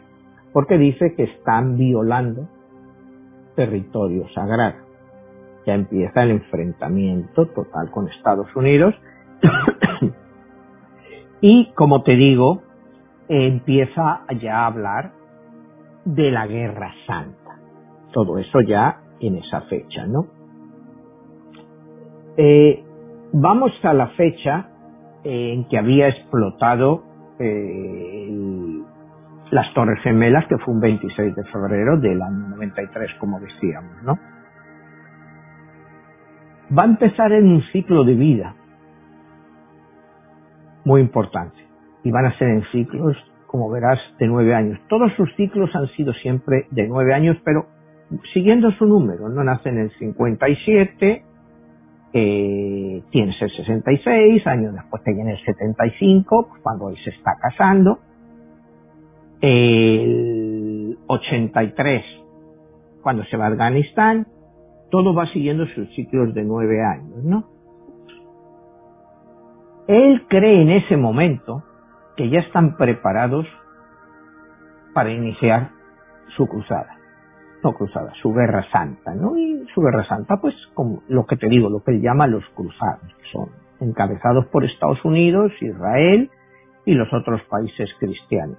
[0.54, 2.48] porque dice que están violando
[3.56, 4.76] territorio sagrado.
[5.66, 8.94] Ya empieza el enfrentamiento total con Estados Unidos.
[11.42, 12.64] y como te digo,
[13.28, 15.12] empieza ya a hablar
[16.06, 17.42] de la Guerra Santa
[18.12, 20.28] todo eso ya en esa fecha, ¿no?
[22.38, 22.84] Eh,
[23.34, 24.68] vamos a la fecha
[25.24, 27.04] en que había explotado
[27.40, 28.82] eh,
[29.52, 34.18] las Torres Gemelas, que fue un 26 de febrero del año 93, como decíamos, ¿no?
[36.78, 38.56] Va a empezar en un ciclo de vida
[40.86, 41.58] muy importante
[42.04, 43.16] y van a ser en ciclos,
[43.48, 44.80] como verás, de nueve años.
[44.88, 47.68] Todos sus ciclos han sido siempre de nueve años, pero
[48.34, 51.24] siguiendo su número, no nace en el 57,
[52.14, 57.38] eh, tienes el 66, años después te viene el 75, pues cuando él se está
[57.40, 58.00] casando,
[59.42, 62.04] el 83,
[63.02, 64.28] cuando se va a Afganistán,
[64.90, 67.46] todo va siguiendo sus ciclos de nueve años, ¿no?
[69.88, 71.64] Él cree en ese momento
[72.16, 73.46] que ya están preparados
[74.94, 75.70] para iniciar
[76.36, 77.02] su cruzada
[77.64, 79.38] no cruzada, su guerra santa, ¿no?
[79.38, 82.44] Y su guerra santa, pues, como lo que te digo, lo que él llama los
[82.56, 86.30] cruzados, son encabezados por Estados Unidos, Israel
[86.86, 88.58] y los otros países cristianos.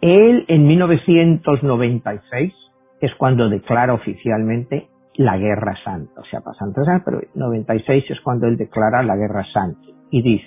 [0.00, 2.54] Él en 1996
[3.00, 6.20] es cuando declara oficialmente la Guerra Santa.
[6.20, 6.40] O sea,
[6.74, 9.80] tres años, pero 96 es cuando él declara la Guerra Santa.
[10.10, 10.46] Y dice,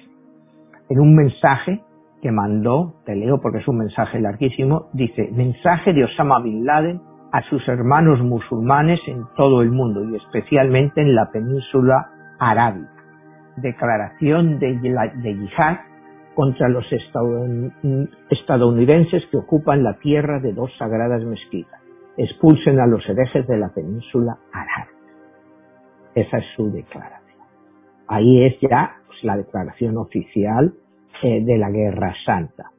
[0.89, 1.81] en un mensaje
[2.21, 7.01] que mandó, te leo porque es un mensaje larguísimo, dice, mensaje de Osama Bin Laden
[7.31, 12.89] a sus hermanos musulmanes en todo el mundo y especialmente en la península arábica.
[13.57, 15.77] Declaración de, de yihad
[16.33, 16.85] contra los
[18.29, 21.84] estadounidenses que ocupan la tierra de dos sagradas mezquitas.
[22.17, 24.95] Expulsen a los herejes de la península arábica.
[26.15, 27.25] Esa es su declaración.
[28.07, 30.73] Ahí es ya pues, la declaración oficial
[31.21, 32.71] eh, de la Guerra Santa.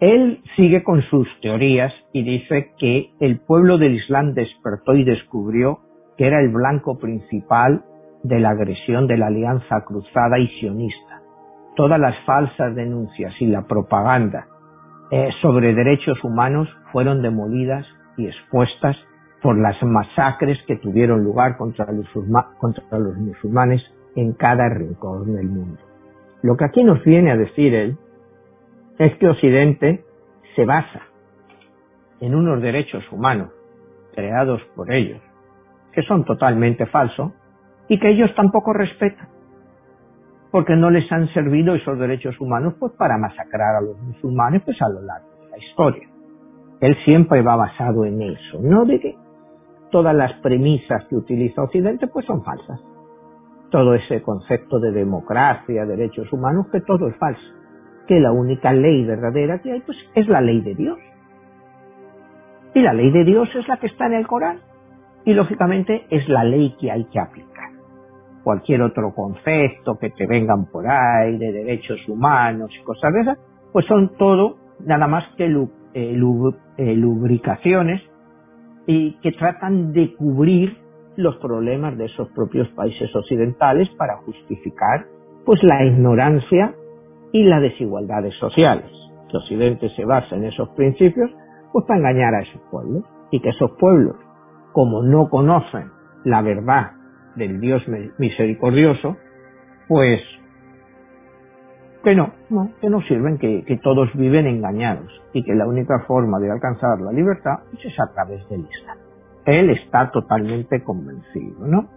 [0.00, 5.80] Él sigue con sus teorías y dice que el pueblo del Islam despertó y descubrió
[6.16, 7.84] que era el blanco principal
[8.22, 11.22] de la agresión de la Alianza Cruzada y Sionista.
[11.76, 14.46] Todas las falsas denuncias y la propaganda
[15.10, 17.86] eh, sobre derechos humanos fueron demolidas
[18.16, 18.96] y expuestas
[19.42, 23.82] por las masacres que tuvieron lugar contra los musulmanes
[24.16, 25.78] en cada rincón del mundo.
[26.42, 27.98] Lo que aquí nos viene a decir él
[28.98, 30.04] es que Occidente
[30.54, 31.02] se basa
[32.20, 33.50] en unos derechos humanos
[34.14, 35.20] creados por ellos,
[35.92, 37.32] que son totalmente falsos
[37.88, 39.28] y que ellos tampoco respetan,
[40.54, 44.80] porque no les han servido esos derechos humanos pues para masacrar a los musulmanes pues
[44.80, 46.08] a lo largo de la historia.
[46.80, 49.16] Él siempre va basado en eso, no de que
[49.90, 52.80] todas las premisas que utiliza Occidente pues son falsas
[53.70, 57.42] todo ese concepto de democracia, derechos humanos, que todo es falso,
[58.06, 60.98] que la única ley verdadera que hay pues es la ley de Dios.
[62.74, 64.60] Y la ley de Dios es la que está en el Corán
[65.24, 67.53] y lógicamente es la ley que hay que aplicar.
[68.44, 73.38] Cualquier otro concepto que te vengan por ahí de derechos humanos y cosas de esas,
[73.72, 76.16] pues son todo nada más que eh,
[76.76, 78.02] eh, lubricaciones
[78.86, 80.76] y que tratan de cubrir
[81.16, 85.06] los problemas de esos propios países occidentales para justificar
[85.46, 86.74] pues la ignorancia
[87.32, 88.90] y las desigualdades sociales.
[89.30, 91.30] Que Occidente se basa en esos principios
[91.72, 94.16] pues para engañar a esos pueblos y que esos pueblos,
[94.72, 95.90] como no conocen
[96.24, 96.92] la verdad
[97.36, 97.82] del Dios
[98.18, 99.16] misericordioso,
[99.88, 100.20] pues
[102.02, 106.00] que no, no, que no sirven, que, que, todos viven engañados y que la única
[106.06, 108.98] forma de alcanzar la libertad pues, es a través del Islam.
[109.46, 111.88] Él está totalmente convencido, ¿no?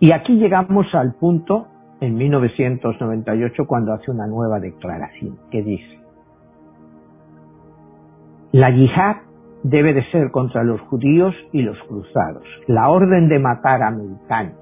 [0.00, 1.68] Y aquí llegamos al punto
[2.00, 6.00] en 1998 cuando hace una nueva declaración que dice,
[8.52, 9.16] la yihad
[9.64, 12.44] debe de ser contra los judíos y los cruzados.
[12.68, 14.58] La orden de matar a americanos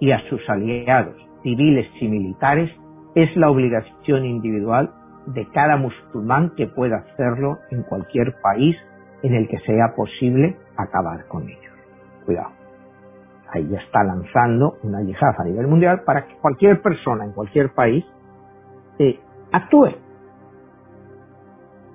[0.00, 2.70] y a sus aliados, civiles y militares,
[3.14, 4.90] es la obligación individual
[5.26, 8.76] de cada musulmán que pueda hacerlo en cualquier país
[9.22, 11.72] en el que sea posible acabar con ellos.
[12.26, 12.50] Cuidado.
[13.50, 17.72] Ahí ya está lanzando una yihad a nivel mundial para que cualquier persona en cualquier
[17.72, 18.04] país
[18.98, 19.18] eh,
[19.52, 19.94] actúe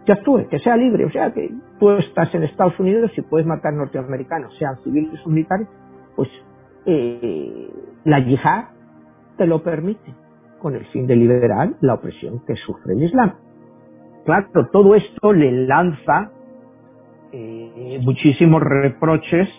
[0.05, 1.05] que actúe, que sea libre.
[1.05, 1.49] O sea, que
[1.83, 5.67] tú estás en Estados Unidos y puedes matar norteamericanos, sean civiles o militares,
[6.15, 6.29] pues
[6.85, 7.69] eh,
[8.05, 8.69] la yihad
[9.37, 10.13] te lo permite,
[10.59, 13.33] con el fin de liberar la opresión que sufre el Islam.
[14.23, 16.31] Claro, todo esto le lanza
[17.33, 19.49] eh, muchísimos reproches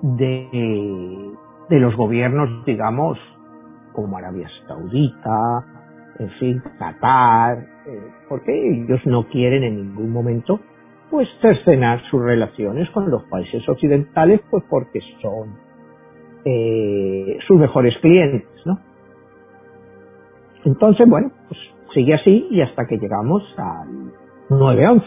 [0.00, 1.30] de,
[1.68, 3.18] de los gobiernos, digamos,
[3.92, 5.62] como Arabia Saudita,
[6.20, 10.60] en fin, Qatar, eh, porque ellos no quieren en ningún momento
[11.14, 15.56] pues cercenar sus relaciones con los países occidentales, pues porque son
[16.44, 18.80] eh, sus mejores clientes, ¿no?
[20.64, 21.60] Entonces, bueno, pues
[21.94, 24.10] sigue así y hasta que llegamos al
[24.48, 25.04] 9-11.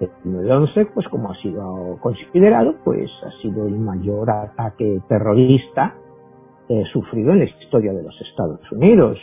[0.00, 5.94] El 9-11, pues como ha sido considerado, pues ha sido el mayor ataque terrorista
[6.68, 9.18] eh, sufrido en la historia de los Estados Unidos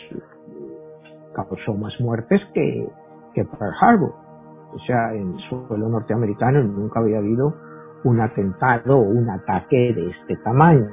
[1.32, 2.88] causó más muertes que,
[3.32, 4.25] que Pearl Harbor.
[4.72, 7.54] O sea, en suelo norteamericano nunca había habido
[8.04, 10.86] un atentado o un ataque de este tamaño.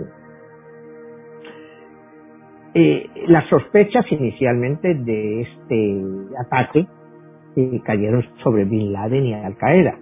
[2.76, 6.02] Eh, las sospechas inicialmente de este
[6.40, 6.88] ataque
[7.56, 9.96] eh, cayeron sobre Bin Laden y Al Qaeda.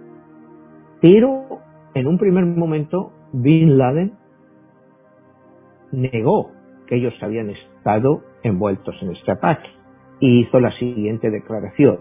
[1.00, 1.58] Pero
[1.94, 4.12] en un primer momento Bin Laden
[5.90, 6.52] negó
[6.86, 9.68] que ellos habían estado envueltos en este ataque
[10.20, 11.98] y hizo la siguiente declaración.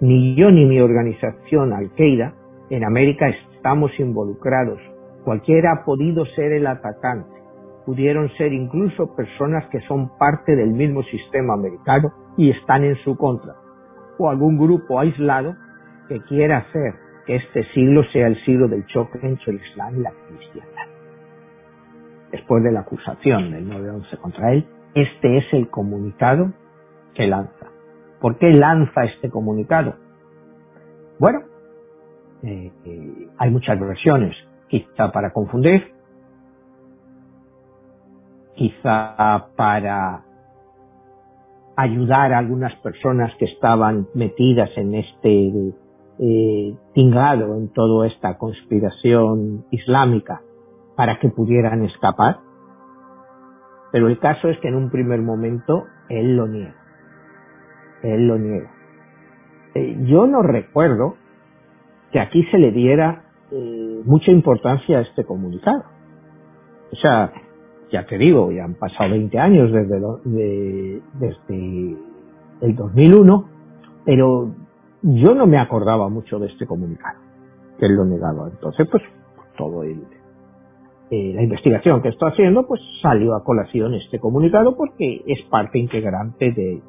[0.00, 2.34] Ni yo ni mi organización Al-Qaeda
[2.70, 4.80] en América estamos involucrados.
[5.24, 7.30] Cualquiera ha podido ser el atacante.
[7.86, 13.16] Pudieron ser incluso personas que son parte del mismo sistema americano y están en su
[13.16, 13.54] contra.
[14.18, 15.54] O algún grupo aislado
[16.08, 16.94] que quiera hacer
[17.26, 20.86] que este siglo sea el siglo del choque entre el Islam y la cristiandad.
[22.32, 26.52] Después de la acusación del 9-11 contra él, este es el comunicado
[27.14, 27.63] que lanza.
[28.24, 29.96] ¿Por qué lanza este comunicado?
[31.18, 31.40] Bueno,
[32.42, 34.34] eh, eh, hay muchas versiones,
[34.68, 35.92] quizá para confundir,
[38.54, 40.24] quizá para
[41.76, 45.74] ayudar a algunas personas que estaban metidas en este
[46.18, 50.40] eh, tingado, en toda esta conspiración islámica,
[50.96, 52.38] para que pudieran escapar.
[53.92, 56.83] Pero el caso es que en un primer momento él lo niega
[58.04, 58.70] él lo niega.
[59.74, 61.16] Eh, yo no recuerdo
[62.12, 65.84] que aquí se le diera eh, mucha importancia a este comunicado.
[66.92, 67.32] O sea,
[67.90, 70.00] ya te digo, ya han pasado 20 años desde,
[71.14, 71.96] desde
[72.60, 73.48] el 2001,
[74.04, 74.54] pero
[75.02, 77.18] yo no me acordaba mucho de este comunicado,
[77.78, 78.48] que él lo negaba.
[78.48, 79.02] Entonces, pues,
[79.56, 80.02] todo el,
[81.10, 85.78] eh, la investigación que estoy haciendo, pues salió a colación este comunicado porque es parte
[85.78, 86.82] integrante de,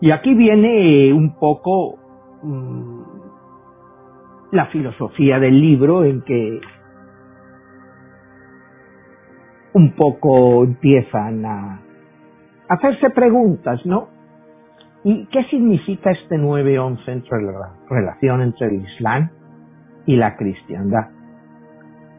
[0.00, 1.98] y aquí viene un poco
[2.42, 3.02] mm,
[4.52, 6.60] la filosofía del libro en que
[9.74, 11.80] un poco empiezan a
[12.68, 14.08] hacerse preguntas, ¿no?
[15.04, 19.30] ¿Y qué significa este 9-11 entre la relación entre el Islam
[20.06, 21.10] y la cristiandad?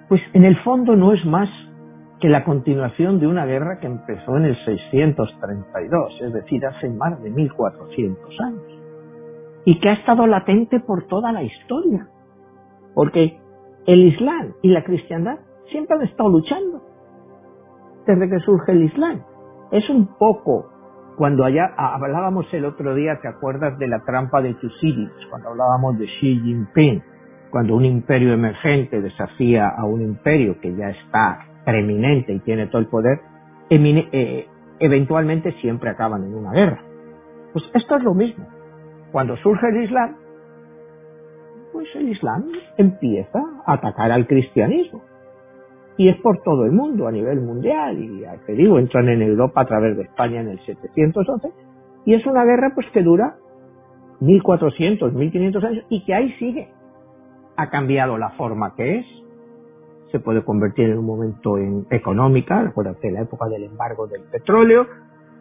[0.07, 1.49] Pues en el fondo no es más
[2.19, 7.21] que la continuación de una guerra que empezó en el 632, es decir, hace más
[7.21, 8.63] de 1400 años,
[9.65, 12.07] y que ha estado latente por toda la historia,
[12.93, 13.39] porque
[13.85, 15.39] el Islam y la cristiandad
[15.71, 16.81] siempre han estado luchando
[18.05, 19.21] desde que surge el Islam.
[19.71, 20.69] Es un poco
[21.17, 25.27] cuando allá hablábamos el otro día, ¿te acuerdas de la trampa de Tucídides?
[25.29, 27.03] Cuando hablábamos de Xi Jinping,
[27.51, 32.81] cuando un imperio emergente desafía a un imperio que ya está preeminente y tiene todo
[32.81, 33.19] el poder,
[33.69, 34.47] eh,
[34.79, 36.81] eventualmente siempre acaban en una guerra.
[37.53, 38.45] Pues esto es lo mismo.
[39.11, 40.15] Cuando surge el Islam,
[41.71, 42.45] pues el Islam
[42.77, 45.01] empieza a atacar al cristianismo.
[45.97, 47.97] Y es por todo el mundo, a nivel mundial.
[47.97, 51.49] Y te digo, entran en Europa a través de España en el 711.
[52.05, 53.35] Y es una guerra pues que dura
[54.21, 56.69] 1400, 1500 años y que ahí sigue.
[57.57, 59.05] Ha cambiado la forma que es.
[60.11, 64.87] Se puede convertir en un momento en económica, acuérdate la época del embargo del petróleo,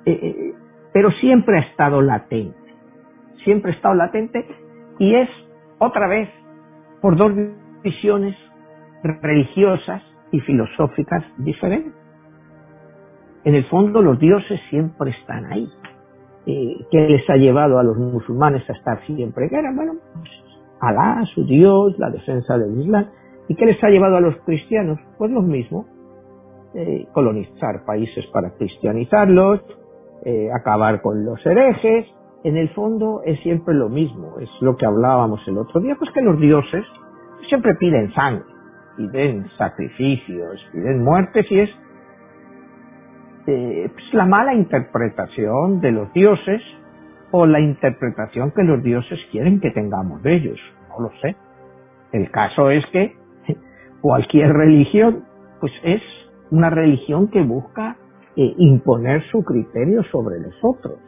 [0.04, 0.54] eh, eh,
[0.92, 2.56] pero siempre ha estado latente.
[3.44, 4.46] Siempre ha estado latente
[4.98, 5.28] y es
[5.78, 6.28] otra vez
[7.00, 7.32] por dos
[7.82, 8.36] visiones
[9.02, 10.02] religiosas
[10.32, 11.94] y filosóficas diferentes.
[13.44, 15.68] En el fondo los dioses siempre están ahí.
[16.46, 19.72] Eh, ¿Qué les ha llevado a los musulmanes a estar siempre en guerra?
[19.74, 20.30] Bueno, pues,
[20.80, 23.06] Alá, su Dios, la defensa del Islam.
[23.48, 24.98] ¿Y qué les ha llevado a los cristianos?
[25.16, 25.86] Pues lo mismo.
[26.74, 29.60] Eh, colonizar países para cristianizarlos,
[30.24, 32.06] eh, acabar con los herejes,
[32.44, 36.10] en el fondo es siempre lo mismo, es lo que hablábamos el otro día, pues
[36.12, 36.84] que los dioses
[37.48, 38.44] siempre piden sangre,
[38.96, 41.70] piden sacrificios, piden muertes y es
[43.46, 46.62] eh, pues la mala interpretación de los dioses
[47.30, 51.34] o la interpretación que los dioses quieren que tengamos de ellos, no lo sé.
[52.12, 53.16] El caso es que
[54.00, 55.24] cualquier religión
[55.60, 56.02] pues es
[56.50, 57.96] una religión que busca
[58.36, 60.98] eh, imponer su criterio sobre los otros.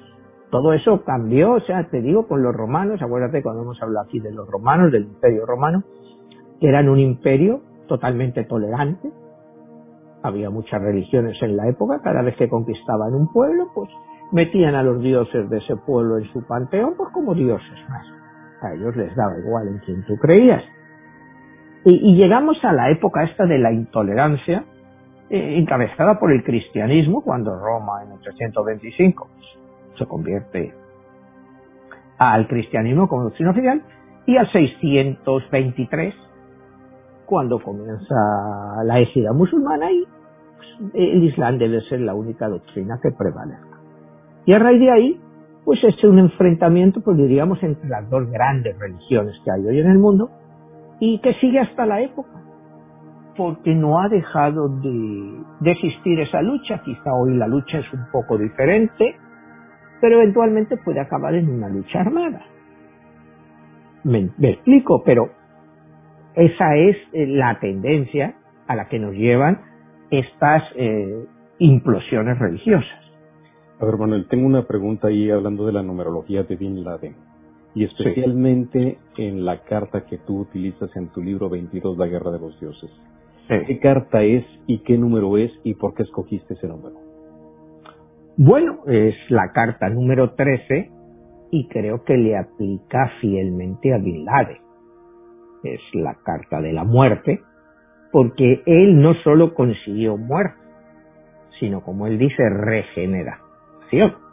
[0.51, 4.18] Todo eso cambió, o sea, te digo, con los romanos, acuérdate cuando hemos hablado aquí
[4.18, 5.84] de los romanos, del imperio romano,
[6.61, 9.12] que eran un imperio totalmente tolerante,
[10.22, 13.88] había muchas religiones en la época, cada vez que conquistaban un pueblo, pues
[14.32, 18.07] metían a los dioses de ese pueblo en su panteón, pues como dioses más.
[18.62, 20.62] A ellos les daba igual en quien tú creías.
[21.85, 24.64] Y, llegamos a la época esta de la intolerancia,
[25.31, 29.28] eh, encabezada por el cristianismo, cuando Roma en 825
[29.99, 30.74] se convierte
[32.18, 33.83] al cristianismo como doctrina oficial
[34.26, 36.14] y al 623
[37.24, 38.14] cuando comienza
[38.85, 40.05] la égida musulmana y
[40.57, 43.78] pues, el Islam debe ser la única doctrina que prevalezca.
[44.45, 45.20] Y a raíz de ahí,
[45.64, 49.91] pues es un enfrentamiento, pues diríamos, entre las dos grandes religiones que hay hoy en
[49.91, 50.31] el mundo
[51.01, 52.30] y que sigue hasta la época,
[53.36, 58.05] porque no ha dejado de, de existir esa lucha, quizá hoy la lucha es un
[58.12, 59.16] poco diferente,
[60.01, 62.42] pero eventualmente puede acabar en una lucha armada.
[64.05, 65.30] Me, explico, pero
[66.34, 68.34] esa es eh, la tendencia
[68.66, 69.61] a la que nos llevan
[70.11, 71.26] estas eh,
[71.59, 72.98] implosiones religiosas.
[73.78, 77.30] A ver, Manuel, tengo una pregunta ahí hablando de la numerología de Bin Laden
[77.75, 82.41] y especialmente en la carta que tú utilizas en tu libro 22, La Guerra de
[82.41, 82.91] los Dioses.
[83.49, 86.97] ¿Qué carta es y qué número es y por qué escogiste ese número?
[88.37, 90.91] Bueno, es la carta número 13
[91.51, 94.59] y creo que le aplica fielmente a Bin Laden.
[95.64, 97.41] Es la carta de la muerte,
[98.12, 100.59] porque él no solo consiguió muerte,
[101.59, 104.30] sino como él dice, regeneración.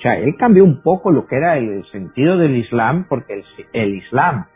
[0.00, 3.44] O sea, él cambió un poco lo que era el sentido del Islam, porque
[3.74, 4.46] el, Islam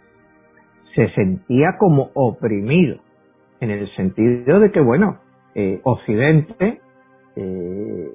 [0.94, 2.96] se sentía como oprimido,
[3.60, 5.18] en el sentido de que, bueno,
[5.54, 6.80] eh, Occidente
[7.36, 8.08] eh,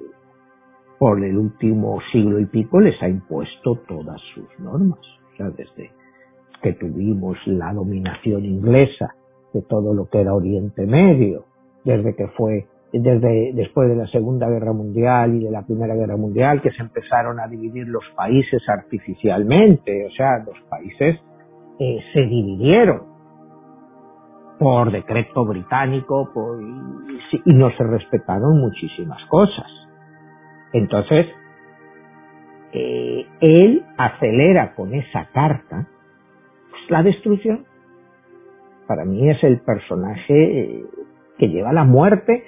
[0.98, 4.98] por el último siglo y pico les ha impuesto todas sus normas.
[4.98, 5.92] O sea, desde
[6.60, 9.14] que tuvimos la dominación inglesa
[9.54, 11.44] de todo lo que era Oriente Medio,
[11.84, 16.16] desde que fue desde después de la Segunda Guerra Mundial y de la Primera Guerra
[16.16, 21.20] Mundial que se empezaron a dividir los países artificialmente, o sea, los países
[21.78, 23.10] eh, se dividieron
[24.58, 26.28] por decreto británico
[27.46, 29.66] y no se respetaron muchísimas cosas.
[30.72, 31.26] Entonces,
[32.72, 35.88] eh, él acelera con esa carta
[36.70, 37.64] pues, la destrucción.
[38.86, 40.84] Para mí es el personaje eh,
[41.38, 42.44] que lleva la muerte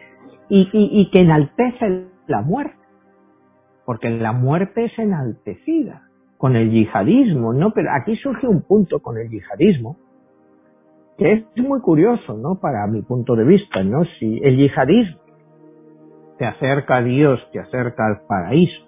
[0.55, 2.77] y, y que enaltece la muerte.
[3.87, 6.03] Porque la muerte es enaltecida
[6.37, 7.73] con el yihadismo, ¿no?
[7.73, 9.97] Pero aquí surge un punto con el yihadismo
[11.17, 12.59] que es muy curioso, ¿no?
[12.61, 14.05] Para mi punto de vista, ¿no?
[14.19, 15.21] Si el yihadismo
[16.39, 18.83] te acerca a Dios, te acerca al paraíso.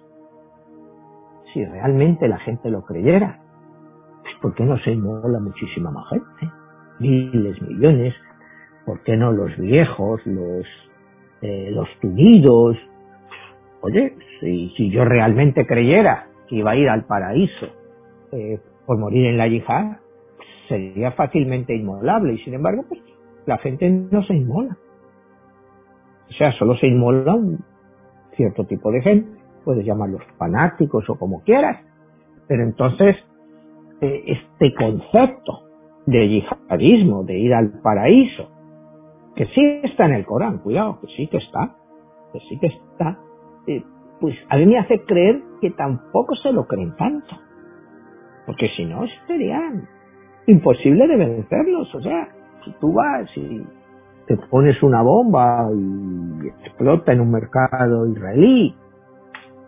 [1.53, 3.39] Si realmente la gente lo creyera,
[4.21, 6.53] pues ¿por qué no se inmola muchísima más gente?
[6.99, 8.13] Miles, millones.
[8.85, 10.65] ¿por qué no los viejos, los,
[11.45, 12.75] eh, los tudidos?
[13.81, 17.67] Oye, si, si yo realmente creyera que iba a ir al paraíso
[18.31, 19.97] eh, por morir en la yihad,
[20.67, 22.99] sería fácilmente inmolable y sin embargo, pues
[23.45, 24.75] la gente no se inmola.
[26.29, 27.59] O sea, solo se inmola un
[28.35, 31.79] cierto tipo de gente, puedes llamarlos fanáticos o como quieras,
[32.47, 33.15] pero entonces
[34.01, 35.61] eh, este concepto
[36.07, 38.49] de yihadismo, de ir al paraíso,
[39.35, 41.75] que sí está en el Corán, cuidado, que sí que está,
[42.31, 43.19] que sí que está,
[43.67, 43.83] eh,
[44.19, 47.35] pues a mí me hace creer que tampoco se lo creen tanto,
[48.45, 49.61] porque si no sería
[50.47, 52.29] imposible de vencerlos, o sea,
[52.63, 53.63] si tú vas y
[54.27, 58.75] te pones una bomba y explota en un mercado israelí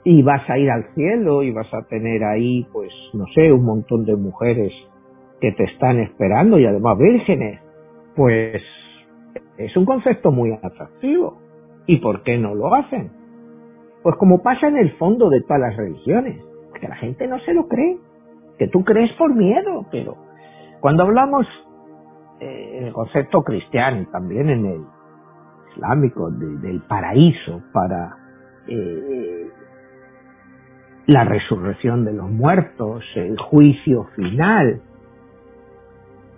[0.03, 3.65] y vas a ir al cielo y vas a tener ahí, pues, no sé, un
[3.65, 4.71] montón de mujeres
[5.41, 7.59] que te están esperando y además vírgenes,
[8.15, 8.61] pues
[9.57, 11.39] es un concepto muy atractivo.
[11.85, 13.11] ¿Y por qué no lo hacen?
[14.03, 16.41] Pues como pasa en el fondo de todas las religiones,
[16.79, 17.97] que la gente no se lo cree,
[18.57, 20.15] que tú crees por miedo, pero
[20.79, 21.45] cuando hablamos
[22.39, 24.81] eh, en el concepto cristiano y también en el
[25.75, 28.15] islámico del paraíso para
[28.67, 29.47] eh,
[31.07, 34.81] la resurrección de los muertos, el juicio final,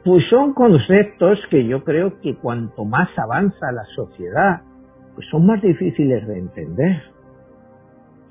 [0.04, 4.62] pues son conceptos que yo creo que cuanto más avanza la sociedad,
[5.16, 7.02] pues son más difíciles de entender.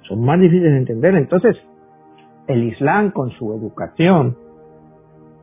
[0.03, 1.15] Son más difíciles de entender.
[1.17, 1.57] Entonces,
[2.47, 4.37] el Islam con su educación,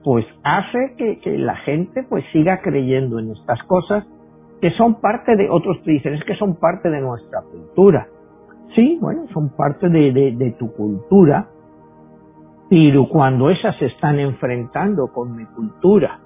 [0.03, 4.05] pues hace que, la gente pues siga creyendo en estas cosas
[4.61, 8.07] que son parte de, otros dicen, es que son parte de nuestra cultura.
[8.73, 11.49] Sí, bueno, son parte de, de tu cultura,
[12.69, 16.19] pero cuando esas se están enfrentando con mi cultura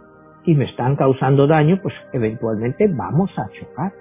[0.45, 3.91] y me están causando daño, pues eventualmente vamos a chocar.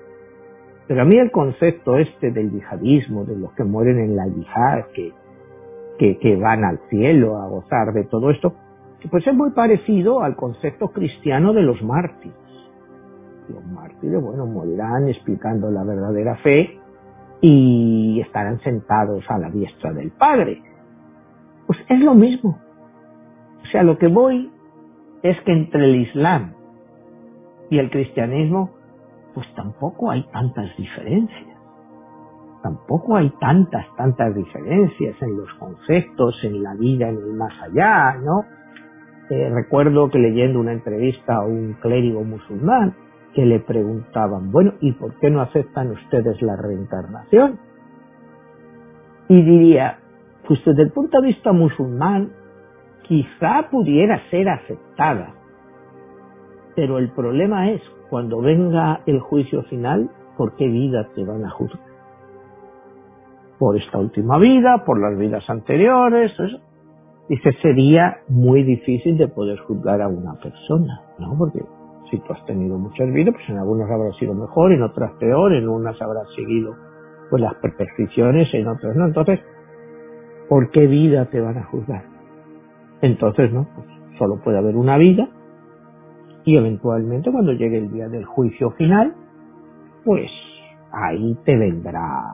[0.87, 4.87] Pero a mí el concepto este del yihadismo, de los que mueren en la yihad,
[4.95, 5.13] que,
[5.99, 8.55] que, que van al cielo a gozar de todo esto,
[9.11, 12.37] pues es muy parecido al concepto cristiano de los mártires.
[13.49, 16.79] Los mártires, bueno, morirán explicando la verdadera fe
[17.41, 20.63] y estarán sentados a la diestra del Padre.
[21.69, 22.59] Pues es lo mismo.
[23.63, 24.51] O sea, lo que voy
[25.23, 26.55] es que entre el Islam
[27.69, 28.71] y el cristianismo,
[29.35, 31.59] pues tampoco hay tantas diferencias.
[32.63, 38.15] Tampoco hay tantas, tantas diferencias en los conceptos, en la vida, en el más allá,
[38.15, 38.45] ¿no?
[39.29, 42.95] Eh, recuerdo que leyendo una entrevista a un clérigo musulmán
[43.35, 47.59] que le preguntaban, bueno, ¿y por qué no aceptan ustedes la reencarnación?
[49.29, 49.99] Y diría,
[50.49, 52.33] pues desde el punto de vista musulmán,
[53.03, 55.35] quizá pudiera ser aceptada,
[56.75, 61.51] pero el problema es, cuando venga el juicio final, ¿por qué vida te van a
[61.51, 61.87] juzgar?
[63.59, 66.59] Por esta última vida, por las vidas anteriores, eso.
[67.29, 71.37] Dice, sería muy difícil de poder juzgar a una persona, ¿no?
[71.37, 71.61] Porque
[72.11, 75.53] si tú has tenido muchas vidas, pues en algunas habrás sido mejor, en otras peor,
[75.53, 76.75] en unas habrás seguido
[77.29, 79.07] pues las perfecciones, en otras no.
[79.07, 79.41] Entonces,
[80.49, 82.05] ¿por qué vida te van a juzgar?
[83.03, 83.87] Entonces, no, pues
[84.19, 85.29] solo puede haber una vida
[86.45, 89.15] y eventualmente cuando llegue el día del juicio final,
[90.05, 90.31] pues
[90.93, 92.25] ahí te vendrá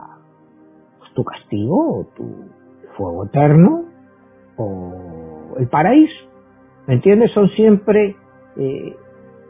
[0.99, 2.49] pues, tu castigo o tu
[2.97, 3.85] fuego eterno
[4.57, 6.31] o el paraíso.
[6.87, 7.33] ¿Me entiendes?
[7.33, 8.17] Son siempre
[8.57, 8.97] eh,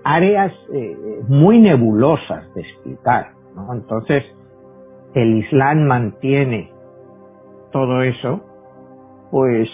[0.04, 0.96] áreas eh,
[1.28, 3.32] muy nebulosas de explicar.
[3.54, 3.74] ¿no?
[3.74, 4.24] Entonces,
[5.14, 6.70] el Islam mantiene
[7.72, 8.40] todo eso,
[9.30, 9.68] pues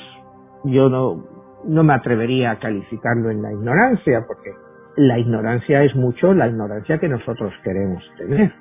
[0.64, 1.24] yo no,
[1.64, 4.50] no me atrevería a calificarlo en la ignorancia, porque
[4.96, 8.52] la ignorancia es mucho la ignorancia que nosotros queremos tener.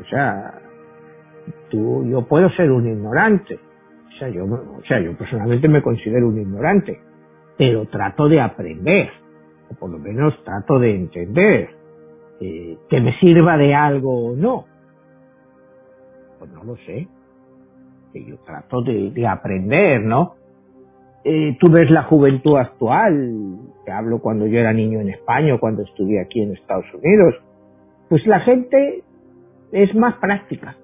[0.00, 0.60] O sea,
[1.70, 3.58] tú, yo puedo ser un ignorante,
[4.08, 7.00] o sea, yo, o sea, yo personalmente me considero un ignorante,
[7.56, 9.10] pero trato de aprender,
[9.70, 11.70] o por lo menos trato de entender,
[12.40, 14.66] eh, que me sirva de algo o no.
[16.38, 17.08] Pues no lo sé.
[18.14, 20.36] Que yo trato de, de aprender, ¿no?
[21.24, 25.82] Eh, tú ves la juventud actual, te hablo cuando yo era niño en España cuando
[25.82, 27.34] estudié aquí en Estados Unidos,
[28.08, 29.02] pues la gente
[29.72, 30.76] es más práctica.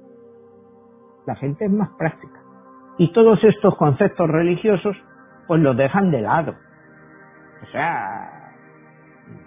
[1.27, 2.41] La gente es más práctica
[3.01, 4.95] y todos estos conceptos religiosos
[5.47, 6.55] pues los dejan de lado.
[7.63, 8.53] O sea,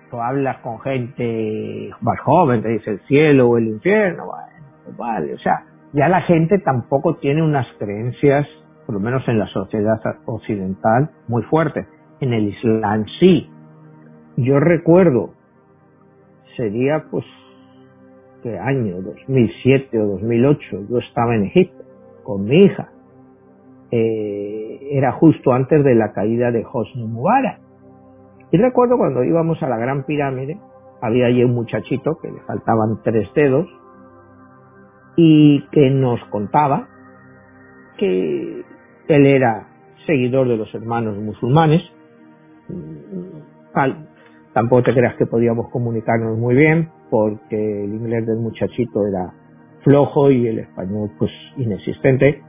[0.09, 4.97] tú hablas con gente más joven, te dice el cielo o el infierno, bueno, pues
[4.97, 8.47] vale, o sea, ya la gente tampoco tiene unas creencias,
[8.85, 11.87] por lo menos en la sociedad occidental, muy fuertes.
[12.19, 13.49] En el Islam sí.
[14.37, 15.33] Yo recuerdo,
[16.57, 17.25] sería pues
[18.41, 19.01] ¿qué año?
[19.01, 20.87] 2007 o 2008.
[20.89, 21.83] Yo estaba en Egipto
[22.23, 22.89] con mi hija.
[23.91, 27.59] Eh, era justo antes de la caída de Hosni Mubarak.
[28.51, 30.57] Y recuerdo cuando íbamos a la Gran Pirámide,
[31.01, 33.67] había allí un muchachito que le faltaban tres dedos
[35.15, 36.87] y que nos contaba
[37.97, 38.63] que
[39.07, 39.67] él era
[40.05, 41.81] seguidor de los hermanos musulmanes.
[44.53, 49.33] Tampoco te creas que podíamos comunicarnos muy bien porque el inglés del muchachito era
[49.83, 52.41] flojo y el español pues inexistente.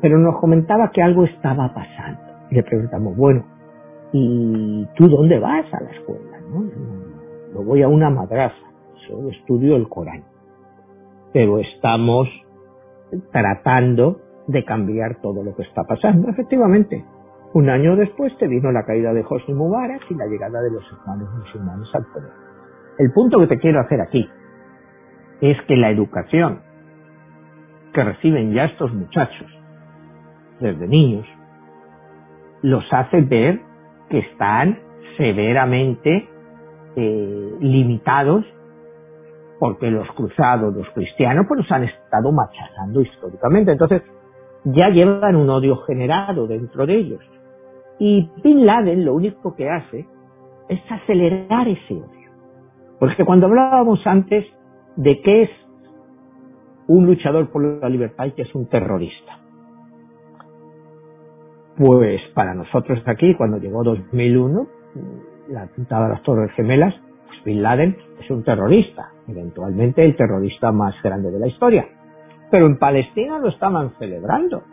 [0.00, 2.20] Pero nos comentaba que algo estaba pasando.
[2.50, 3.44] Y le preguntamos, bueno,
[4.12, 6.40] ¿y tú dónde vas a la escuela?
[6.50, 6.86] ¿no?
[7.62, 8.54] voy a una madraza,
[9.08, 10.22] solo estudio el Corán.
[11.36, 12.30] Pero estamos
[13.30, 16.30] tratando de cambiar todo lo que está pasando.
[16.30, 17.04] Efectivamente,
[17.52, 20.82] un año después te vino la caída de Hosni Mubarak y la llegada de los
[20.90, 22.30] hermanos musulmanes al poder.
[22.98, 24.26] El punto que te quiero hacer aquí
[25.42, 26.62] es que la educación
[27.92, 29.50] que reciben ya estos muchachos
[30.58, 31.26] desde niños
[32.62, 33.60] los hace ver
[34.08, 34.78] que están
[35.18, 36.30] severamente
[36.96, 38.46] eh, limitados
[39.58, 43.72] porque los cruzados, los cristianos, pues los han estado machacando históricamente.
[43.72, 44.02] Entonces,
[44.64, 47.20] ya llevan un odio generado dentro de ellos.
[47.98, 50.06] Y Bin Laden lo único que hace
[50.68, 52.30] es acelerar ese odio.
[52.98, 54.44] Porque cuando hablábamos antes
[54.96, 55.50] de qué es
[56.88, 59.38] un luchador por la libertad y qué es un terrorista.
[61.76, 64.66] Pues para nosotros aquí, cuando llegó 2001,
[65.48, 66.94] la atentado de las Torres Gemelas,
[67.46, 71.86] Bin Laden es un terrorista, eventualmente el terrorista más grande de la historia.
[72.50, 74.64] Pero en Palestina lo estaban celebrando.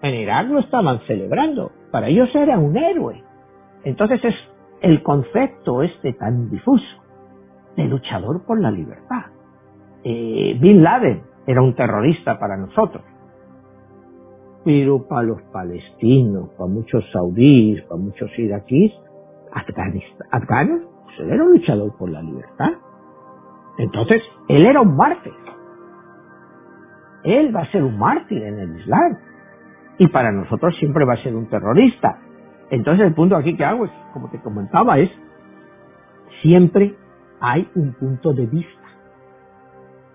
[0.00, 1.72] En Irak lo estaban celebrando.
[1.90, 3.20] Para ellos era un héroe.
[3.82, 4.34] Entonces es
[4.80, 6.84] el concepto este tan difuso
[7.76, 9.26] de luchador por la libertad.
[10.04, 13.02] Eh, Bin Laden era un terrorista para nosotros.
[14.64, 18.92] Pero para los palestinos, para muchos saudíes, para muchos iraquíes,
[20.30, 22.72] afganos, él era un luchador por la libertad.
[23.78, 25.32] Entonces, él era un mártir
[27.24, 29.16] él va a ser un mártir en el Islam.
[29.98, 32.18] Y para nosotros siempre va a ser un terrorista.
[32.70, 35.10] Entonces el punto aquí que hago es, como te comentaba, es
[36.42, 36.94] siempre
[37.40, 38.70] hay un punto de vista.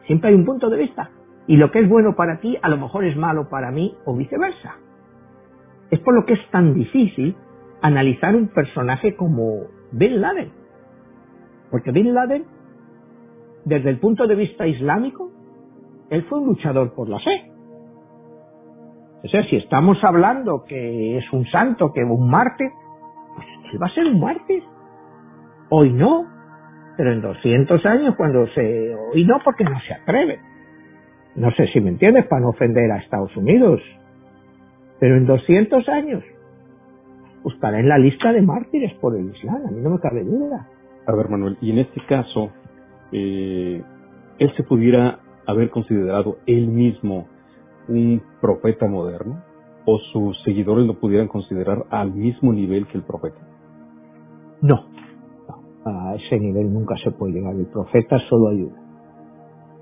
[0.05, 1.09] Siempre hay un punto de vista.
[1.47, 4.15] Y lo que es bueno para ti a lo mejor es malo para mí o
[4.15, 4.75] viceversa.
[5.89, 7.35] Es por lo que es tan difícil
[7.81, 10.51] analizar un personaje como Bin Laden.
[11.71, 12.45] Porque Bin Laden,
[13.65, 15.31] desde el punto de vista islámico,
[16.09, 17.51] él fue un luchador por la fe.
[19.23, 22.69] O sea, si estamos hablando que es un santo, que un mártir,
[23.35, 24.63] pues él va a ser un mártir.
[25.69, 26.25] Hoy no,
[26.97, 28.95] pero en 200 años cuando se...
[29.13, 30.39] Hoy no porque no se atreve.
[31.35, 33.81] No sé si me entiendes, para no ofender a Estados Unidos.
[34.99, 36.23] Pero en 200 años
[37.43, 40.23] pues estará en la lista de mártires por el Islam, a mí no me cabe
[40.23, 40.67] duda.
[41.09, 42.51] A ver, Manuel, y en este caso,
[43.11, 43.81] eh,
[44.37, 47.25] él se pudiera haber considerado él mismo
[47.87, 49.41] un profeta moderno?
[49.85, 53.39] ¿O sus seguidores lo pudieran considerar al mismo nivel que el profeta?
[54.61, 54.85] No,
[55.83, 57.55] a ese nivel nunca se puede llegar.
[57.55, 58.77] El profeta solo ayuda.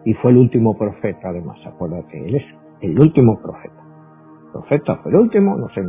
[0.06, 2.46] Y fue el último profeta, además, acuérdate, él es
[2.80, 3.84] el último profeta.
[4.54, 5.82] profeta fue el último, no sé.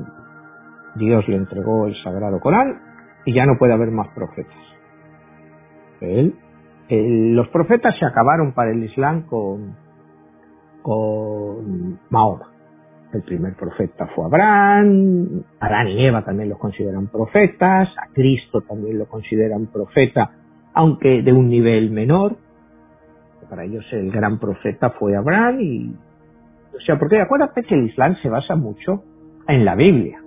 [0.97, 2.81] Dios le entregó el sagrado Corán
[3.25, 4.78] y ya no puede haber más profetas.
[6.01, 6.35] Él
[6.91, 9.77] los profetas se acabaron para el Islam con,
[10.83, 12.51] con Mahoma.
[13.13, 18.99] El primer profeta fue Abraham, Adán y Eva también los consideran profetas, a Cristo también
[18.99, 20.31] lo consideran profeta,
[20.75, 22.37] aunque de un nivel menor.
[23.49, 25.97] Para ellos el gran profeta fue Abraham y,
[26.77, 29.05] o sea, porque acuérdate que el Islam se basa mucho
[29.47, 30.21] en la Biblia.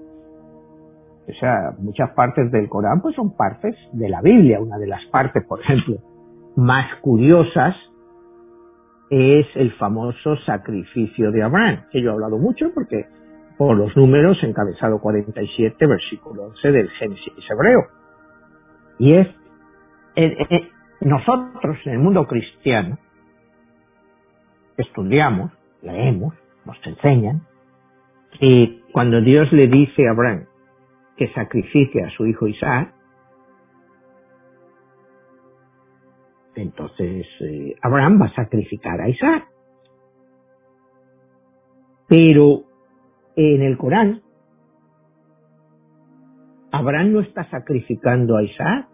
[1.28, 4.60] O sea, muchas partes del Corán pues son partes de la Biblia.
[4.60, 5.98] Una de las partes, por ejemplo,
[6.56, 7.76] más curiosas
[9.10, 13.06] es el famoso sacrificio de Abraham, que yo he hablado mucho porque
[13.58, 17.82] por los números encabezado 47, versículo 11 del Génesis hebreo.
[18.98, 19.28] Y es,
[21.02, 22.98] nosotros en el mundo cristiano
[24.78, 25.52] estudiamos,
[25.82, 26.34] leemos,
[26.66, 27.42] nos enseñan
[28.40, 30.46] que cuando Dios le dice a Abraham
[31.22, 32.96] que sacrifique a su hijo Isaac,
[36.56, 39.48] Entonces eh, Abraham va a sacrificar a Isaac.
[42.08, 42.64] Pero
[43.36, 44.22] en el Corán,
[46.72, 48.88] Abraham no está sacrificando a Isaac.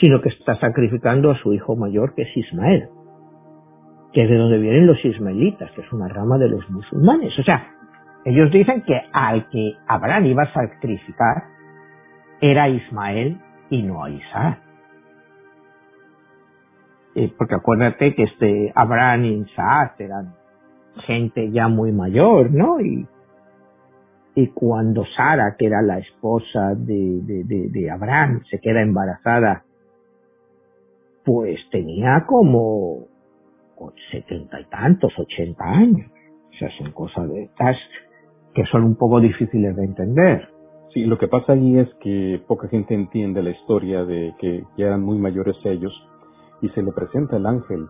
[0.00, 2.88] sino que está sacrificando a su hijo mayor, que es Ismael,
[4.12, 7.36] que es de donde vienen los ismaelitas, que es una rama de los musulmanes.
[7.36, 7.77] O sea,
[8.28, 11.44] ellos dicen que al que Abraham iba a sacrificar
[12.42, 14.58] era Ismael y no a Isaac.
[17.14, 20.34] Eh, porque acuérdate que este Abraham y Isaac eran
[21.06, 22.78] gente ya muy mayor, ¿no?
[22.80, 23.08] Y,
[24.34, 29.64] y cuando Sara, que era la esposa de, de, Abraham, se queda embarazada,
[31.24, 33.06] pues tenía como
[34.10, 36.10] setenta y tantos, ochenta años.
[36.50, 37.76] O sea, son cosas de estas
[38.58, 40.48] que son un poco difíciles de entender.
[40.92, 44.86] Sí, lo que pasa ahí es que poca gente entiende la historia de que ya
[44.86, 45.92] eran muy mayores ellos
[46.60, 47.86] y se le presenta el ángel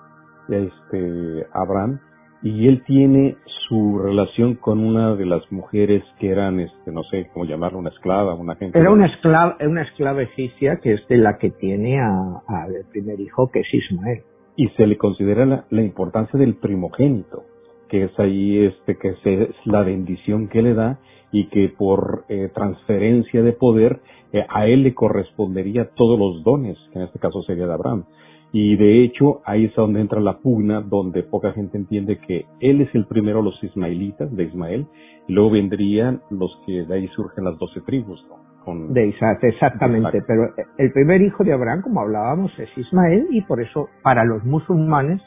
[0.51, 2.01] a este Abraham
[2.43, 7.31] y él tiene su relación con una de las mujeres que eran, este, no sé
[7.33, 8.79] cómo llamarla, una esclava, una gente.
[8.79, 13.51] Era una esclava, una esclava egipcia que es de la que tiene al primer hijo,
[13.51, 14.23] que es Ismael.
[14.55, 17.45] Y se le considera la, importancia del primogénito,
[17.89, 20.99] que es ahí este, que es la bendición que le da
[21.33, 24.01] y que por eh, transferencia de poder
[24.33, 28.05] eh, a él le correspondería todos los dones, que en este caso sería de Abraham.
[28.51, 32.81] Y de hecho, ahí es donde entra la pugna, donde poca gente entiende que él
[32.81, 34.87] es el primero, los ismaelitas de Ismael,
[35.27, 38.25] y luego vendrían los que de ahí surgen las doce tribus,
[38.65, 40.23] Con, de Isaac, exactamente.
[40.27, 44.43] Pero el primer hijo de Abraham, como hablábamos, es Ismael, y por eso para los
[44.45, 45.21] musulmanes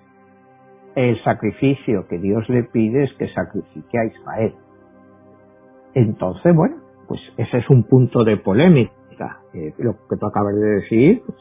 [0.96, 4.54] el sacrificio que Dios le pide es que sacrifique a Ismael.
[5.94, 6.78] Entonces, bueno,
[7.08, 9.40] pues ese es un punto de polémica.
[9.54, 11.38] Eh, lo que tú acabas de decir, pues,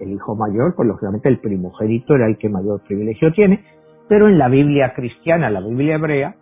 [0.00, 3.64] el, hijo mayor, pues lógicamente el primogénito era el que mayor privilegio tiene,
[4.08, 6.36] pero en la Biblia cristiana, la Biblia hebrea,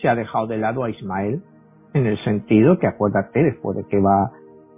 [0.00, 1.42] se ha dejado de lado a Ismael
[1.94, 4.30] en el sentido que acuérdate después de que va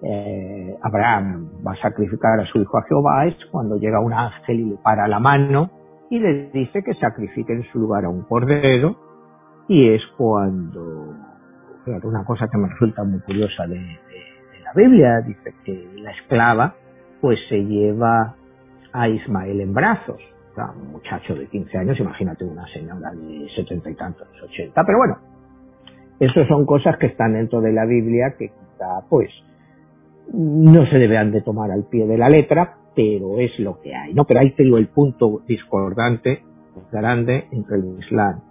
[0.03, 4.61] eh, Abraham va a sacrificar a su hijo a Jehová es cuando llega un ángel
[4.61, 5.71] y le para la mano
[6.11, 8.97] y le dice que sacrifique en su lugar a un cordero
[9.69, 11.15] y es cuando
[12.03, 13.79] una cosa que me resulta muy curiosa de
[14.65, 16.75] la Biblia dice que la esclava
[17.21, 18.35] pues se lleva
[18.93, 20.21] a Ismael en brazos.
[20.57, 24.85] un muchacho de 15 años, imagínate una señora de 70 y tantos, 80.
[24.85, 25.19] Pero bueno,
[26.19, 29.31] eso son cosas que están dentro de la Biblia que quizá pues
[30.33, 34.13] no se debean de tomar al pie de la letra, pero es lo que hay,
[34.13, 34.27] ¿no?
[34.27, 36.43] Pero ahí te digo el punto discordante
[36.93, 38.43] grande entre el Islam.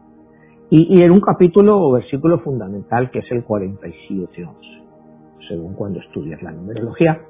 [0.72, 4.56] Y, en un capítulo o versículo fundamental que es el 47.11,
[5.48, 7.22] según cuando estudias la numerología,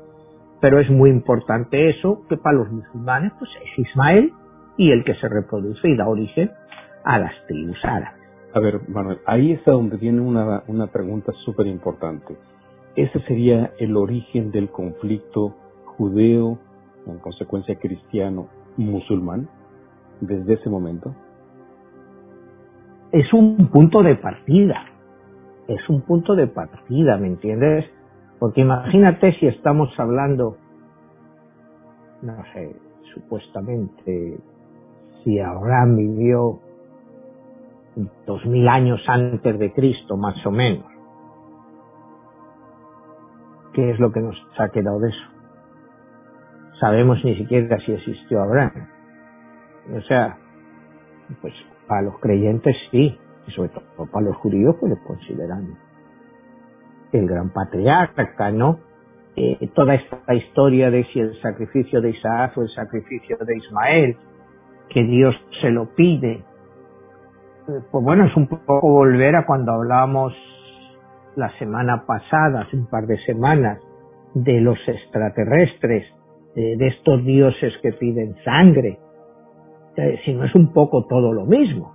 [0.62, 4.32] pero es muy importante eso, que para los musulmanes pues es Ismael
[4.78, 6.52] y el que se reproduce y da origen
[7.04, 8.20] a las tribus árabes.
[8.54, 12.36] A ver, Manuel, ahí es donde viene una, una pregunta súper importante.
[12.96, 15.56] ¿Ese sería el origen del conflicto
[15.86, 16.60] judeo,
[17.06, 18.48] en consecuencia cristiano,
[18.78, 19.50] musulmán,
[20.22, 21.16] desde ese momento?
[23.12, 24.86] Es un punto de partida,
[25.68, 27.86] es un punto de partida, ¿me entiendes?
[28.40, 30.58] Porque imagínate si estamos hablando,
[32.22, 32.76] no sé,
[33.14, 34.40] supuestamente,
[35.24, 36.60] si Abraham vivió
[38.26, 40.86] dos mil años antes de Cristo, más o menos.
[43.74, 45.39] ¿Qué es lo que nos ha quedado de eso?
[46.80, 48.88] Sabemos ni siquiera si existió Abraham.
[49.96, 50.38] O sea,
[51.42, 51.54] pues
[51.88, 53.18] para los creyentes sí,
[53.48, 55.78] y sobre todo para los judíos pues lo consideran
[57.12, 58.80] el gran patriarca, ¿no?
[59.36, 64.18] Eh, toda esta historia de si el sacrificio de Isaac o el sacrificio de Ismael,
[64.90, 70.34] que Dios se lo pide, eh, pues bueno, es un poco volver a cuando hablábamos
[71.36, 73.80] la semana pasada, hace un par de semanas,
[74.34, 76.06] de los extraterrestres,
[76.62, 79.00] de estos dioses que piden sangre,
[80.26, 81.94] si no es un poco todo lo mismo.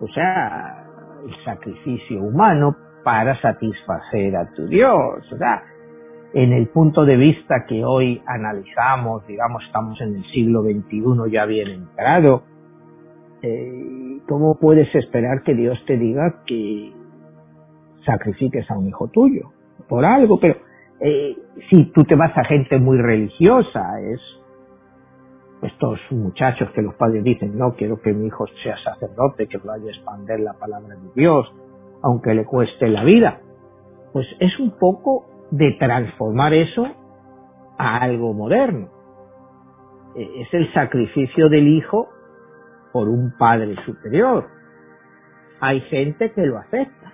[0.00, 0.84] O sea,
[1.26, 5.32] el sacrificio humano para satisfacer a tu Dios.
[5.32, 5.62] O sea,
[6.34, 11.46] en el punto de vista que hoy analizamos, digamos, estamos en el siglo XXI ya
[11.46, 12.42] bien entrado,
[13.42, 16.92] eh, ¿cómo puedes esperar que Dios te diga que
[18.04, 19.50] sacrifiques a un hijo tuyo?
[19.88, 20.56] Por algo, pero
[21.00, 21.36] eh,
[21.70, 24.20] si tú te vas a gente muy religiosa, es
[25.62, 29.86] estos muchachos que los padres dicen, no, quiero que mi hijo sea sacerdote, que vaya
[29.86, 31.52] a expandir la palabra de Dios,
[32.02, 33.40] aunque le cueste la vida.
[34.12, 36.86] Pues es un poco de transformar eso
[37.78, 38.88] a algo moderno.
[40.14, 42.08] E, es el sacrificio del hijo
[42.92, 44.48] por un padre superior.
[45.60, 47.12] Hay gente que lo acepta.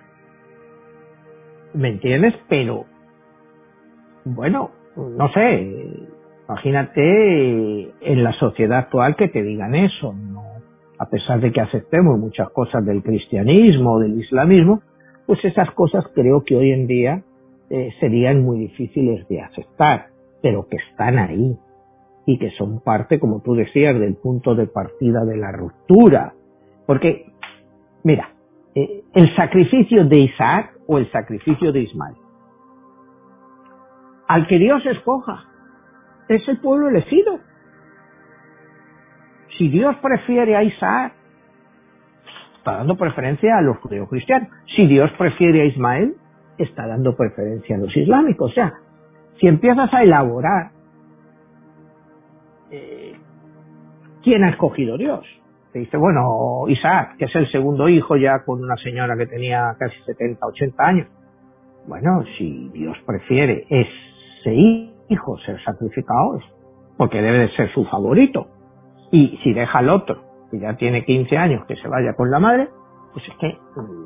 [1.73, 2.35] ¿Me entiendes?
[2.49, 2.85] Pero,
[4.25, 6.07] bueno, no sé,
[6.47, 10.43] Imagínate en la sociedad actual que te digan eso, ¿no?
[10.99, 14.81] a pesar de que aceptemos muchas cosas del cristianismo, del islamismo,
[15.25, 17.23] pues esas cosas creo que hoy en día
[17.69, 20.07] eh, serían muy difíciles de aceptar,
[20.41, 21.57] pero que están ahí
[22.25, 26.33] y que son parte, como tú decías, del punto de partida de la ruptura.
[26.85, 27.25] Porque,
[28.03, 28.29] mira,
[28.75, 32.15] eh, el sacrificio de Isaac o el sacrificio de Ismael.
[34.27, 35.45] Al que Dios escoja,
[36.29, 37.39] es el pueblo elegido.
[39.57, 41.13] Si Dios prefiere a Isaac,
[42.57, 43.77] está dando preferencia a los
[44.09, 44.49] cristianos.
[44.75, 46.15] Si Dios prefiere a Ismael,
[46.57, 48.51] está dando preferencia a los islámicos.
[48.51, 48.73] O sea,
[49.39, 50.71] si empiezas a elaborar
[52.71, 53.15] eh,
[54.23, 55.25] quién ha escogido Dios,
[55.73, 59.75] te dice, bueno, Isaac, que es el segundo hijo ya con una señora que tenía
[59.77, 61.07] casi 70, 80 años.
[61.87, 63.65] Bueno, si Dios prefiere
[64.43, 64.53] ese
[65.09, 66.43] hijo ser sacrificado, es
[66.97, 68.47] porque debe de ser su favorito.
[69.11, 72.39] Y si deja al otro, que ya tiene 15 años, que se vaya con la
[72.39, 72.69] madre,
[73.13, 73.57] pues es que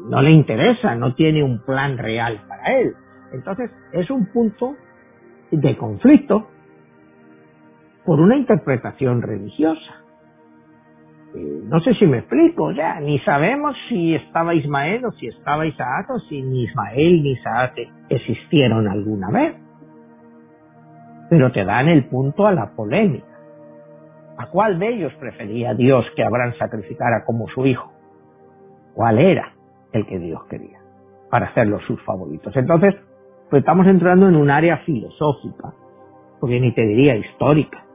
[0.10, 2.94] no le interesa, no tiene un plan real para él.
[3.34, 4.76] Entonces, es un punto
[5.52, 6.48] de conflicto
[8.06, 10.04] por una interpretación religiosa.
[11.36, 15.66] Eh, no sé si me explico, ya, ni sabemos si estaba Ismael o si estaba
[15.66, 17.76] Isaac o si ni Ismael ni Isaac
[18.10, 19.66] existieron alguna vez.
[21.30, 23.28] Pero te dan el punto a la polémica.
[24.38, 27.91] ¿A cuál de ellos prefería Dios que Abraham sacrificara como su hijo?
[28.93, 29.53] ¿Cuál era
[29.93, 30.80] el que Dios quería?
[31.30, 32.55] Para hacerlos sus favoritos.
[32.55, 32.95] Entonces,
[33.49, 35.73] pues estamos entrando en un área filosófica,
[36.39, 37.88] porque ni te diría histórica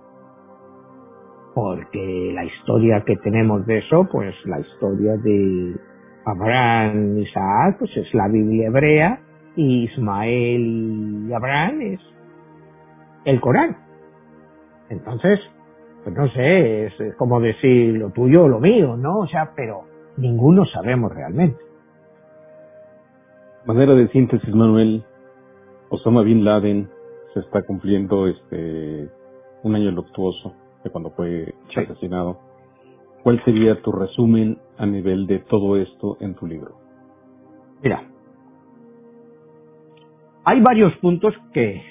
[1.55, 5.77] porque la historia que tenemos de eso, pues la historia de
[6.25, 9.21] Abraham Isaac, pues es la Biblia hebrea,
[9.57, 12.01] y Ismael y Abraham es
[13.25, 13.77] el Corán.
[14.89, 15.41] Entonces,
[16.05, 19.21] pues no sé, es, como decir lo tuyo o lo mío, ¿no?
[19.21, 19.85] O sea, pero
[20.17, 21.59] ninguno sabemos realmente.
[23.65, 25.05] Manera de síntesis, Manuel.
[25.89, 26.89] Osama Bin Laden
[27.35, 29.09] se está cumpliendo este
[29.63, 32.39] un año luctuoso de cuando fue asesinado.
[33.23, 36.75] ¿Cuál sería tu resumen a nivel de todo esto en tu libro?
[37.83, 38.03] Mira,
[40.45, 41.83] hay varios puntos que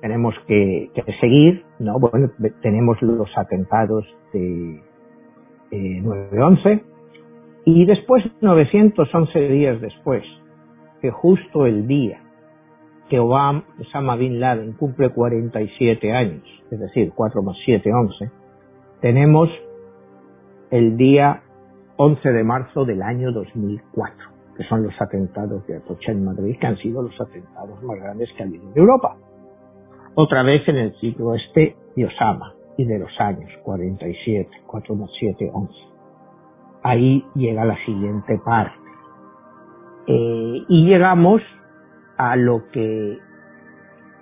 [0.00, 1.98] tenemos que, seguir, ¿no?
[1.98, 2.30] Bueno,
[2.62, 4.82] tenemos los atentados de
[5.70, 6.82] 9-11
[7.64, 10.24] y después, 911 días después,
[11.00, 12.20] que justo el día
[13.08, 18.30] que Obama, Osama Bin Laden cumple 47 años, es decir, 4 más 7, 11,
[19.00, 19.50] tenemos
[20.70, 21.42] el día
[21.96, 24.16] 11 de marzo del año 2004,
[24.56, 28.30] que son los atentados de Atocha en Madrid, que han sido los atentados más grandes
[28.36, 29.16] que ha habido en Europa.
[30.14, 35.10] Otra vez en el ciclo este de Osama y de los años 47, 4 más
[35.18, 35.74] 7, 11.
[36.82, 38.74] Ahí llega la siguiente parte.
[40.06, 41.42] Eh, y llegamos
[42.16, 43.18] a lo que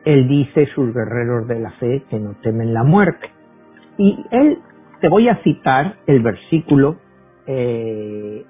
[0.05, 3.31] él dice sus guerreros de la fe que no temen la muerte.
[3.97, 4.59] Y él,
[5.01, 6.97] te voy a citar el versículo
[7.47, 7.47] 5.
[7.47, 8.45] Eh,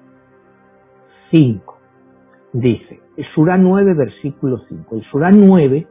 [2.53, 2.99] dice,
[3.33, 4.95] Surah 9, versículo 5.
[4.95, 5.87] El Surah 9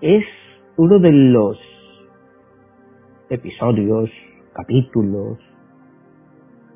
[0.00, 0.24] es
[0.76, 1.58] uno de los
[3.30, 4.10] episodios,
[4.52, 5.38] capítulos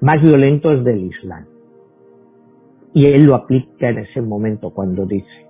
[0.00, 1.46] más violentos del Islam.
[2.94, 5.46] Y él lo aplica en ese momento cuando dice,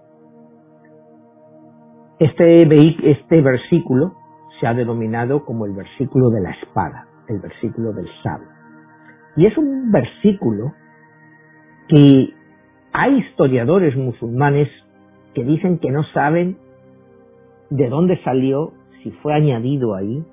[2.19, 4.15] este, este versículo
[4.61, 8.47] se ha denominado como el versículo de la espada, el versículo del sable.
[9.37, 10.75] Y es un versículo
[11.89, 12.33] que
[12.93, 14.69] hay historiadores musulmanes
[15.35, 16.59] que dicen que no saben
[17.77, 20.25] de dónde salió, si fue añadido ahí,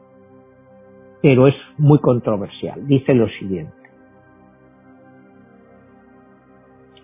[1.22, 2.88] pero es muy controversial.
[2.88, 3.80] Dice lo siguiente.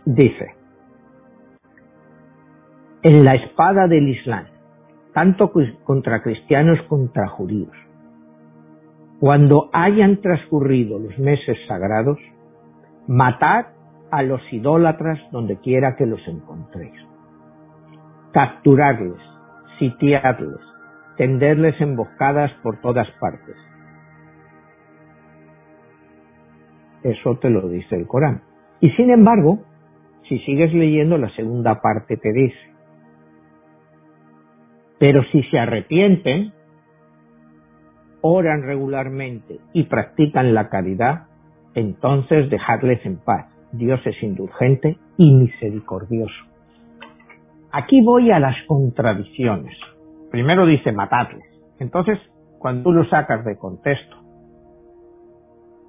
[0.05, 0.55] dice,
[3.01, 4.45] en la espada del Islam,
[5.13, 5.51] tanto
[5.83, 7.75] contra cristianos contra judíos,
[9.19, 12.19] cuando hayan transcurrido los meses sagrados,
[13.07, 13.67] matad
[14.11, 16.93] a los idólatras donde quiera que los encontréis,
[18.31, 19.19] capturarles,
[19.79, 20.59] sitiarles,
[21.17, 23.55] tenderles emboscadas por todas partes.
[27.03, 28.41] Eso te lo dice el Corán.
[28.79, 29.59] Y sin embargo,
[30.27, 32.57] si sigues leyendo la segunda parte te dice,
[34.97, 36.53] pero si se arrepienten,
[38.21, 41.27] oran regularmente y practican la caridad,
[41.75, 43.51] entonces dejadles en paz.
[43.71, 46.54] Dios es indulgente y misericordioso.
[47.77, 49.77] Aquí voy a las contradicciones.
[50.31, 51.43] primero dice matadles.
[51.77, 52.17] Entonces,
[52.57, 54.15] cuando tú lo sacas de contexto,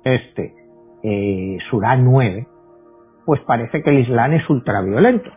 [0.02, 0.52] este
[1.04, 2.48] eh, Surah 9,
[3.24, 5.30] pues parece que el Islam es ultraviolento.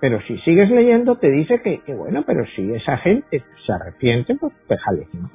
[0.00, 4.54] Pero si sigues leyendo te dice que, bueno, pero si esa gente se arrepiente, pues
[4.70, 5.28] déjale en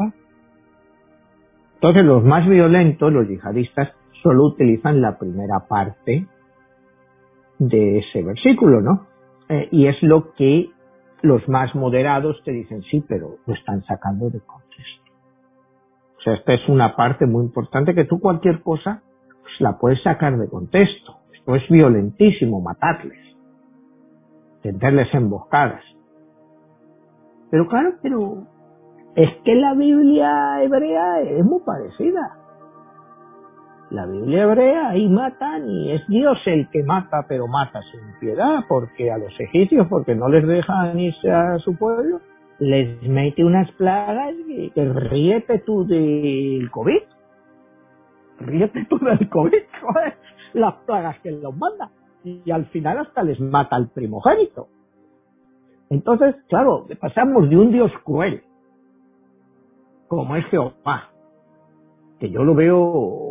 [1.76, 6.26] Entonces los más violentos, los yihadistas, solo utilizan la primera parte
[7.60, 9.11] de ese versículo, ¿no?
[9.52, 10.70] Eh, y es lo que
[11.24, 15.12] los más moderados te dicen, sí, pero lo están sacando de contexto.
[16.18, 19.04] O sea, esta es una parte muy importante que tú cualquier cosa
[19.42, 21.18] pues, la puedes sacar de contexto.
[21.34, 23.20] Esto es violentísimo, matarles,
[24.62, 25.84] tenderles emboscadas.
[27.50, 28.48] Pero claro, pero
[29.18, 32.38] es que la Biblia hebrea es muy parecida.
[33.92, 38.64] La Biblia hebrea ahí matan y es Dios el que mata, pero mata sin piedad,
[38.70, 42.22] porque a los egipcios, porque no les dejan irse a su pueblo,
[42.60, 47.02] les mete unas plagas que, que ríete tú del COVID.
[48.40, 49.62] Ríete tú del COVID,
[50.54, 51.92] las plagas que los manda.
[52.24, 54.70] Y al final hasta les mata al primogénito.
[55.90, 58.42] Entonces, claro, pasamos de un Dios cruel,
[60.08, 61.10] como es Jehová,
[62.22, 63.31] que yo lo veo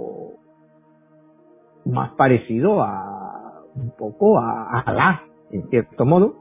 [1.91, 6.35] más parecido a un poco a, Alá, en cierto modo,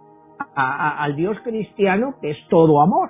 [0.56, 3.10] al Dios cristiano que es todo amor.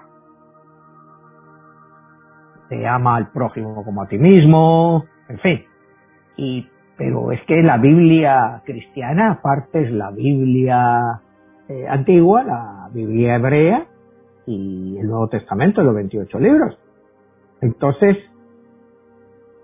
[2.69, 5.65] Te ama al prójimo como a ti mismo, en fin.
[6.37, 6.67] Y,
[6.97, 11.21] pero es que la Biblia cristiana, aparte es la Biblia
[11.67, 13.85] eh, antigua, la Biblia hebrea
[14.45, 16.77] y el Nuevo Testamento, los 28 libros.
[17.61, 18.17] Entonces,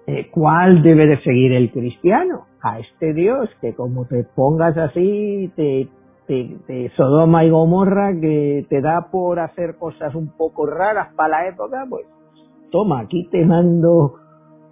[0.08, 2.46] eh, ¿cuál debe de seguir el cristiano?
[2.68, 5.88] A este Dios que como te pongas así, te,
[6.26, 11.48] te, Sodoma y Gomorra, que te da por hacer cosas un poco raras para la
[11.50, 12.08] época, pues
[12.72, 14.16] toma, aquí te mando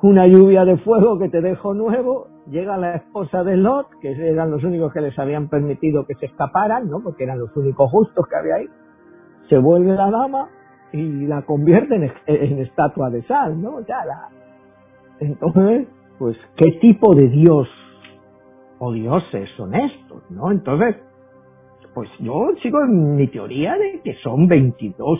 [0.01, 4.49] una lluvia de fuego que te dejo nuevo, llega la esposa de Lot, que eran
[4.49, 6.99] los únicos que les habían permitido que se escaparan, ¿no?
[7.03, 8.69] Porque eran los únicos justos que había ahí.
[9.49, 10.49] Se vuelve la dama
[10.91, 13.81] y la convierte en, en estatua de sal, ¿no?
[13.81, 14.29] Ya la,
[15.19, 15.87] entonces,
[16.17, 17.67] pues, ¿qué tipo de Dios
[18.83, 20.29] o dioses son estos?
[20.29, 20.51] ¿No?
[20.51, 20.97] Entonces,
[21.93, 25.19] pues yo sigo en mi teoría de que son 22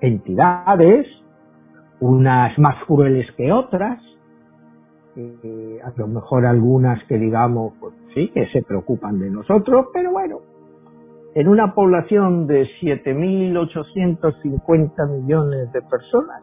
[0.00, 1.06] entidades,
[2.00, 4.02] unas más crueles que otras,
[5.14, 10.10] eh, a lo mejor algunas que digamos, pues sí, que se preocupan de nosotros, pero
[10.10, 10.40] bueno,
[11.34, 16.42] en una población de 7.850 millones de personas,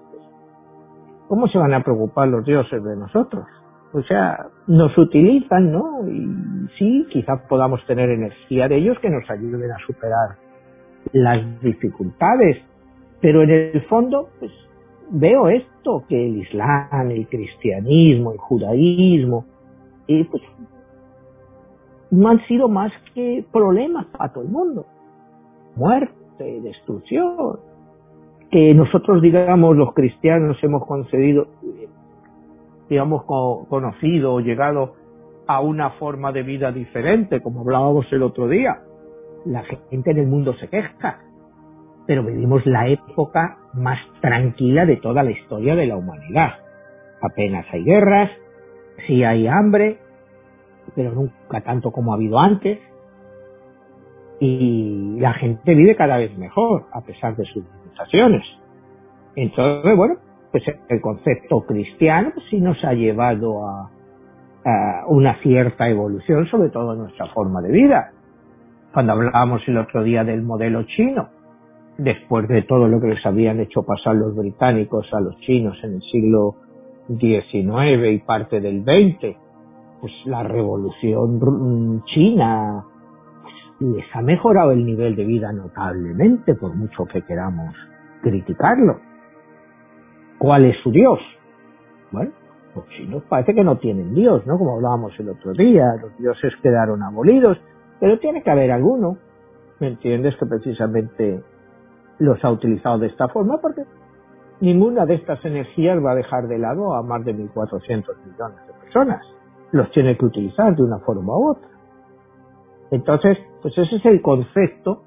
[1.28, 3.48] ¿cómo se van a preocupar los dioses de nosotros?
[3.92, 6.08] O sea, nos utilizan, ¿no?
[6.08, 10.38] Y sí, quizás podamos tener energía de ellos que nos ayuden a superar
[11.12, 12.58] las dificultades,
[13.22, 14.52] pero en el fondo, pues
[15.10, 19.46] veo esto, que el Islam, el cristianismo, el judaísmo,
[20.06, 20.44] y pues
[22.12, 24.86] no han sido más que problemas para todo el mundo.
[25.76, 27.60] Muerte, destrucción,
[28.52, 31.48] que nosotros, digamos, los cristianos hemos concedido,
[32.90, 34.96] digamos, conocido o llegado
[35.48, 38.82] a una forma de vida diferente, como hablábamos el otro día.
[39.46, 41.20] La gente en el mundo se queja,
[42.06, 46.54] pero vivimos la época más tranquila de toda la historia de la humanidad.
[47.22, 48.32] Apenas hay guerras,
[49.08, 50.00] sí hay hambre,
[50.96, 52.80] pero nunca tanto como ha habido antes.
[54.40, 57.64] Y la gente vive cada vez mejor, a pesar de sus
[59.36, 60.16] entonces, bueno,
[60.52, 63.92] pues el concepto cristiano pues, sí nos ha llevado a,
[65.08, 68.12] una cierta evolución, sobre todo en nuestra forma de vida.
[68.94, 71.30] Cuando hablábamos el otro día del modelo chino,
[71.98, 75.96] después de todo lo que les habían hecho pasar los británicos a los chinos en
[75.96, 76.56] el siglo
[77.08, 79.38] XIX y parte del XX,
[80.02, 82.84] pues la revolución china
[83.80, 87.74] les ha mejorado el nivel de vida notablemente, por mucho que queramos
[88.22, 89.09] criticarlo.
[90.40, 91.20] ¿Cuál es su Dios?
[92.12, 92.32] Bueno,
[92.74, 94.58] los chinos parece que no tienen Dios, ¿no?
[94.58, 97.58] Como hablábamos el otro día, los dioses quedaron abolidos,
[98.00, 99.18] pero tiene que haber alguno,
[99.80, 100.36] ¿me entiendes?
[100.38, 101.44] Que precisamente
[102.20, 103.84] los ha utilizado de esta forma porque
[104.62, 108.74] ninguna de estas energías va a dejar de lado a más de 1.400 millones de
[108.82, 109.26] personas.
[109.74, 111.68] Los tiene que utilizar de una forma u otra.
[112.92, 115.04] Entonces, pues ese es el concepto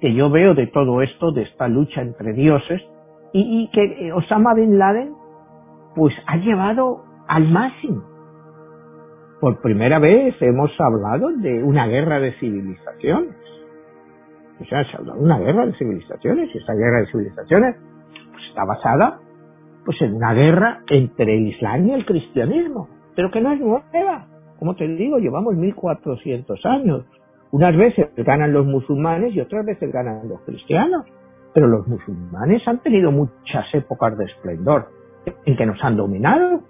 [0.00, 2.82] que yo veo de todo esto, de esta lucha entre dioses,
[3.36, 5.12] y, que Osama Bin Laden,
[5.96, 8.02] pues ha llevado al máximo.
[9.40, 13.34] Por primera vez hemos hablado de una guerra de civilizaciones.
[14.60, 17.76] O sea, se ha dado una guerra de civilizaciones y esa guerra de civilizaciones
[18.30, 19.18] pues, está basada
[19.84, 24.26] pues en una guerra entre Islam y el cristianismo, pero que no es nueva.
[24.58, 27.04] Como te digo, llevamos 1400 años.
[27.50, 31.04] Unas veces ganan los musulmanes y otras veces ganan los cristianos,
[31.54, 34.88] pero los musulmanes han tenido muchas épocas de esplendor
[35.46, 36.60] en que nos han dominado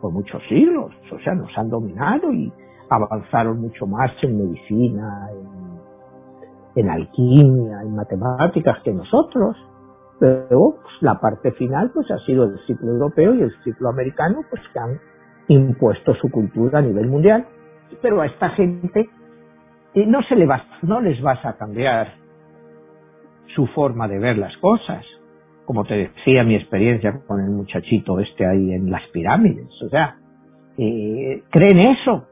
[0.00, 2.52] por muchos siglos, o sea, nos han dominado y
[2.90, 5.30] avanzaron mucho más en medicina,
[6.74, 9.56] en, alquimia, en matemáticas que nosotros.
[10.20, 14.42] Pero pues, la parte final pues ha sido el ciclo europeo y el ciclo americano
[14.50, 15.00] pues que han
[15.48, 17.46] impuesto su cultura a nivel mundial.
[18.02, 19.08] Pero a esta gente
[19.94, 22.25] eh, no se le va, no les vas a cambiar
[23.54, 25.04] su forma de ver las cosas.
[25.64, 29.68] Como te decía mi experiencia con el muchachito este ahí en las pirámides.
[29.82, 30.16] O sea,
[30.78, 32.26] eh, creen eso,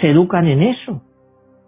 [0.00, 1.02] se educan en eso.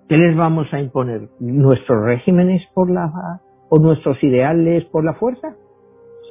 [0.09, 1.29] ¿Qué les vamos a imponer?
[1.41, 5.57] ¿Nuestros regímenes por la o nuestros ideales por la fuerza?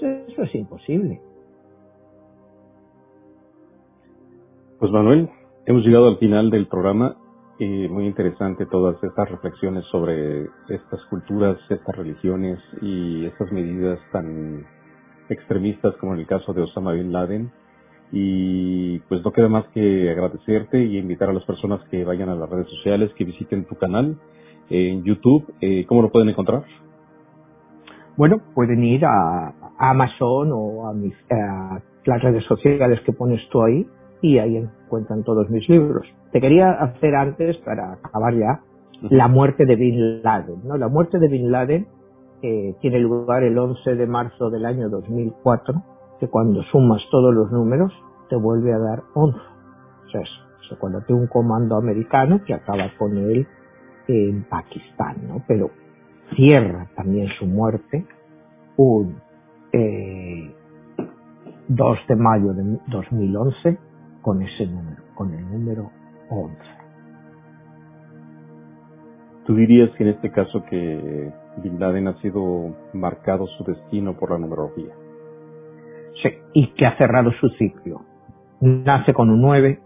[0.02, 1.22] Eso es imposible.
[4.80, 5.30] Pues Manuel,
[5.66, 7.18] hemos llegado al final del programa
[7.58, 14.66] y muy interesante todas estas reflexiones sobre estas culturas, estas religiones y estas medidas tan
[15.30, 17.52] extremistas como en el caso de Osama Bin Laden.
[18.12, 22.36] Y pues no queda más que agradecerte y invitar a las personas que vayan a
[22.36, 24.18] las redes sociales, que visiten tu canal
[24.70, 25.54] en YouTube.
[25.62, 26.66] Eh, ¿Cómo lo pueden encontrar?
[28.18, 33.64] Bueno, pueden ir a Amazon o a, mis, a las redes sociales que pones tú
[33.64, 33.88] ahí
[34.22, 36.06] y ahí encuentran todos mis libros.
[36.32, 38.62] Te quería hacer antes, para acabar ya,
[39.02, 40.62] la muerte de Bin Laden.
[40.64, 40.78] ¿no?
[40.78, 41.88] La muerte de Bin Laden
[42.42, 45.84] eh, tiene lugar el 11 de marzo del año 2004,
[46.20, 47.92] que cuando sumas todos los números
[48.30, 49.38] te vuelve a dar 11.
[49.38, 53.46] O sea, cuando tiene un comando americano que acaba con él
[54.08, 55.44] en Pakistán, ¿no?
[55.48, 55.70] Pero
[56.36, 58.06] cierra también su muerte
[58.78, 59.18] un
[59.72, 60.54] eh,
[61.68, 63.78] 2 de mayo de 2011
[64.26, 65.92] con ese número, con el número
[66.32, 66.58] 11.
[69.46, 71.32] ¿Tú dirías que en este caso que
[71.62, 74.96] Bin Laden ha sido marcado su destino por la numerología?
[76.24, 78.02] Sí, y que ha cerrado su ciclo.
[78.62, 79.80] Nace con un 9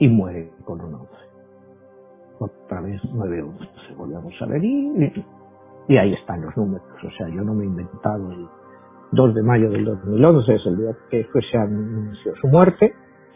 [0.00, 1.12] y muere con un 11.
[2.40, 5.24] Otra vez 9 11, volvemos a ver y
[5.88, 6.86] y ahí están los números.
[7.02, 8.46] O sea, yo no me he inventado el
[9.12, 12.92] 2 de mayo del 2011, es el día que se anunció su muerte.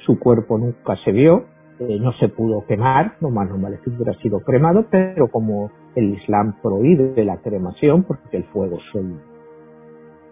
[0.07, 1.45] Su cuerpo nunca se vio,
[1.79, 5.71] eh, no se pudo quemar, no más no vale que hubiera sido cremado, pero como
[5.95, 9.17] el Islam prohíbe la cremación, porque el fuego solo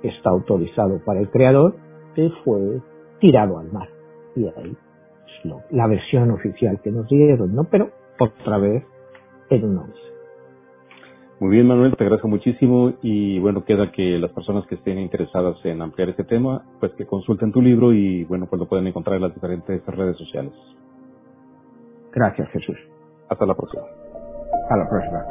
[0.03, 1.77] está autorizado para el creador,
[2.15, 2.81] que fue
[3.21, 3.89] tirado al mar.
[4.37, 4.77] Y ahí
[5.45, 7.65] es la versión oficial que nos dieron, ¿no?
[7.65, 8.85] Pero otra vez
[9.51, 10.10] en un 11.
[11.41, 15.57] Muy bien, Manuel, te agradezco muchísimo y bueno, queda que las personas que estén interesadas
[15.65, 19.17] en ampliar este tema, pues que consulten tu libro y bueno, pues lo pueden encontrar
[19.17, 20.53] en las diferentes redes sociales.
[22.13, 22.77] Gracias, Jesús.
[23.31, 23.85] Hasta la próxima.
[24.65, 25.25] Hasta la próxima.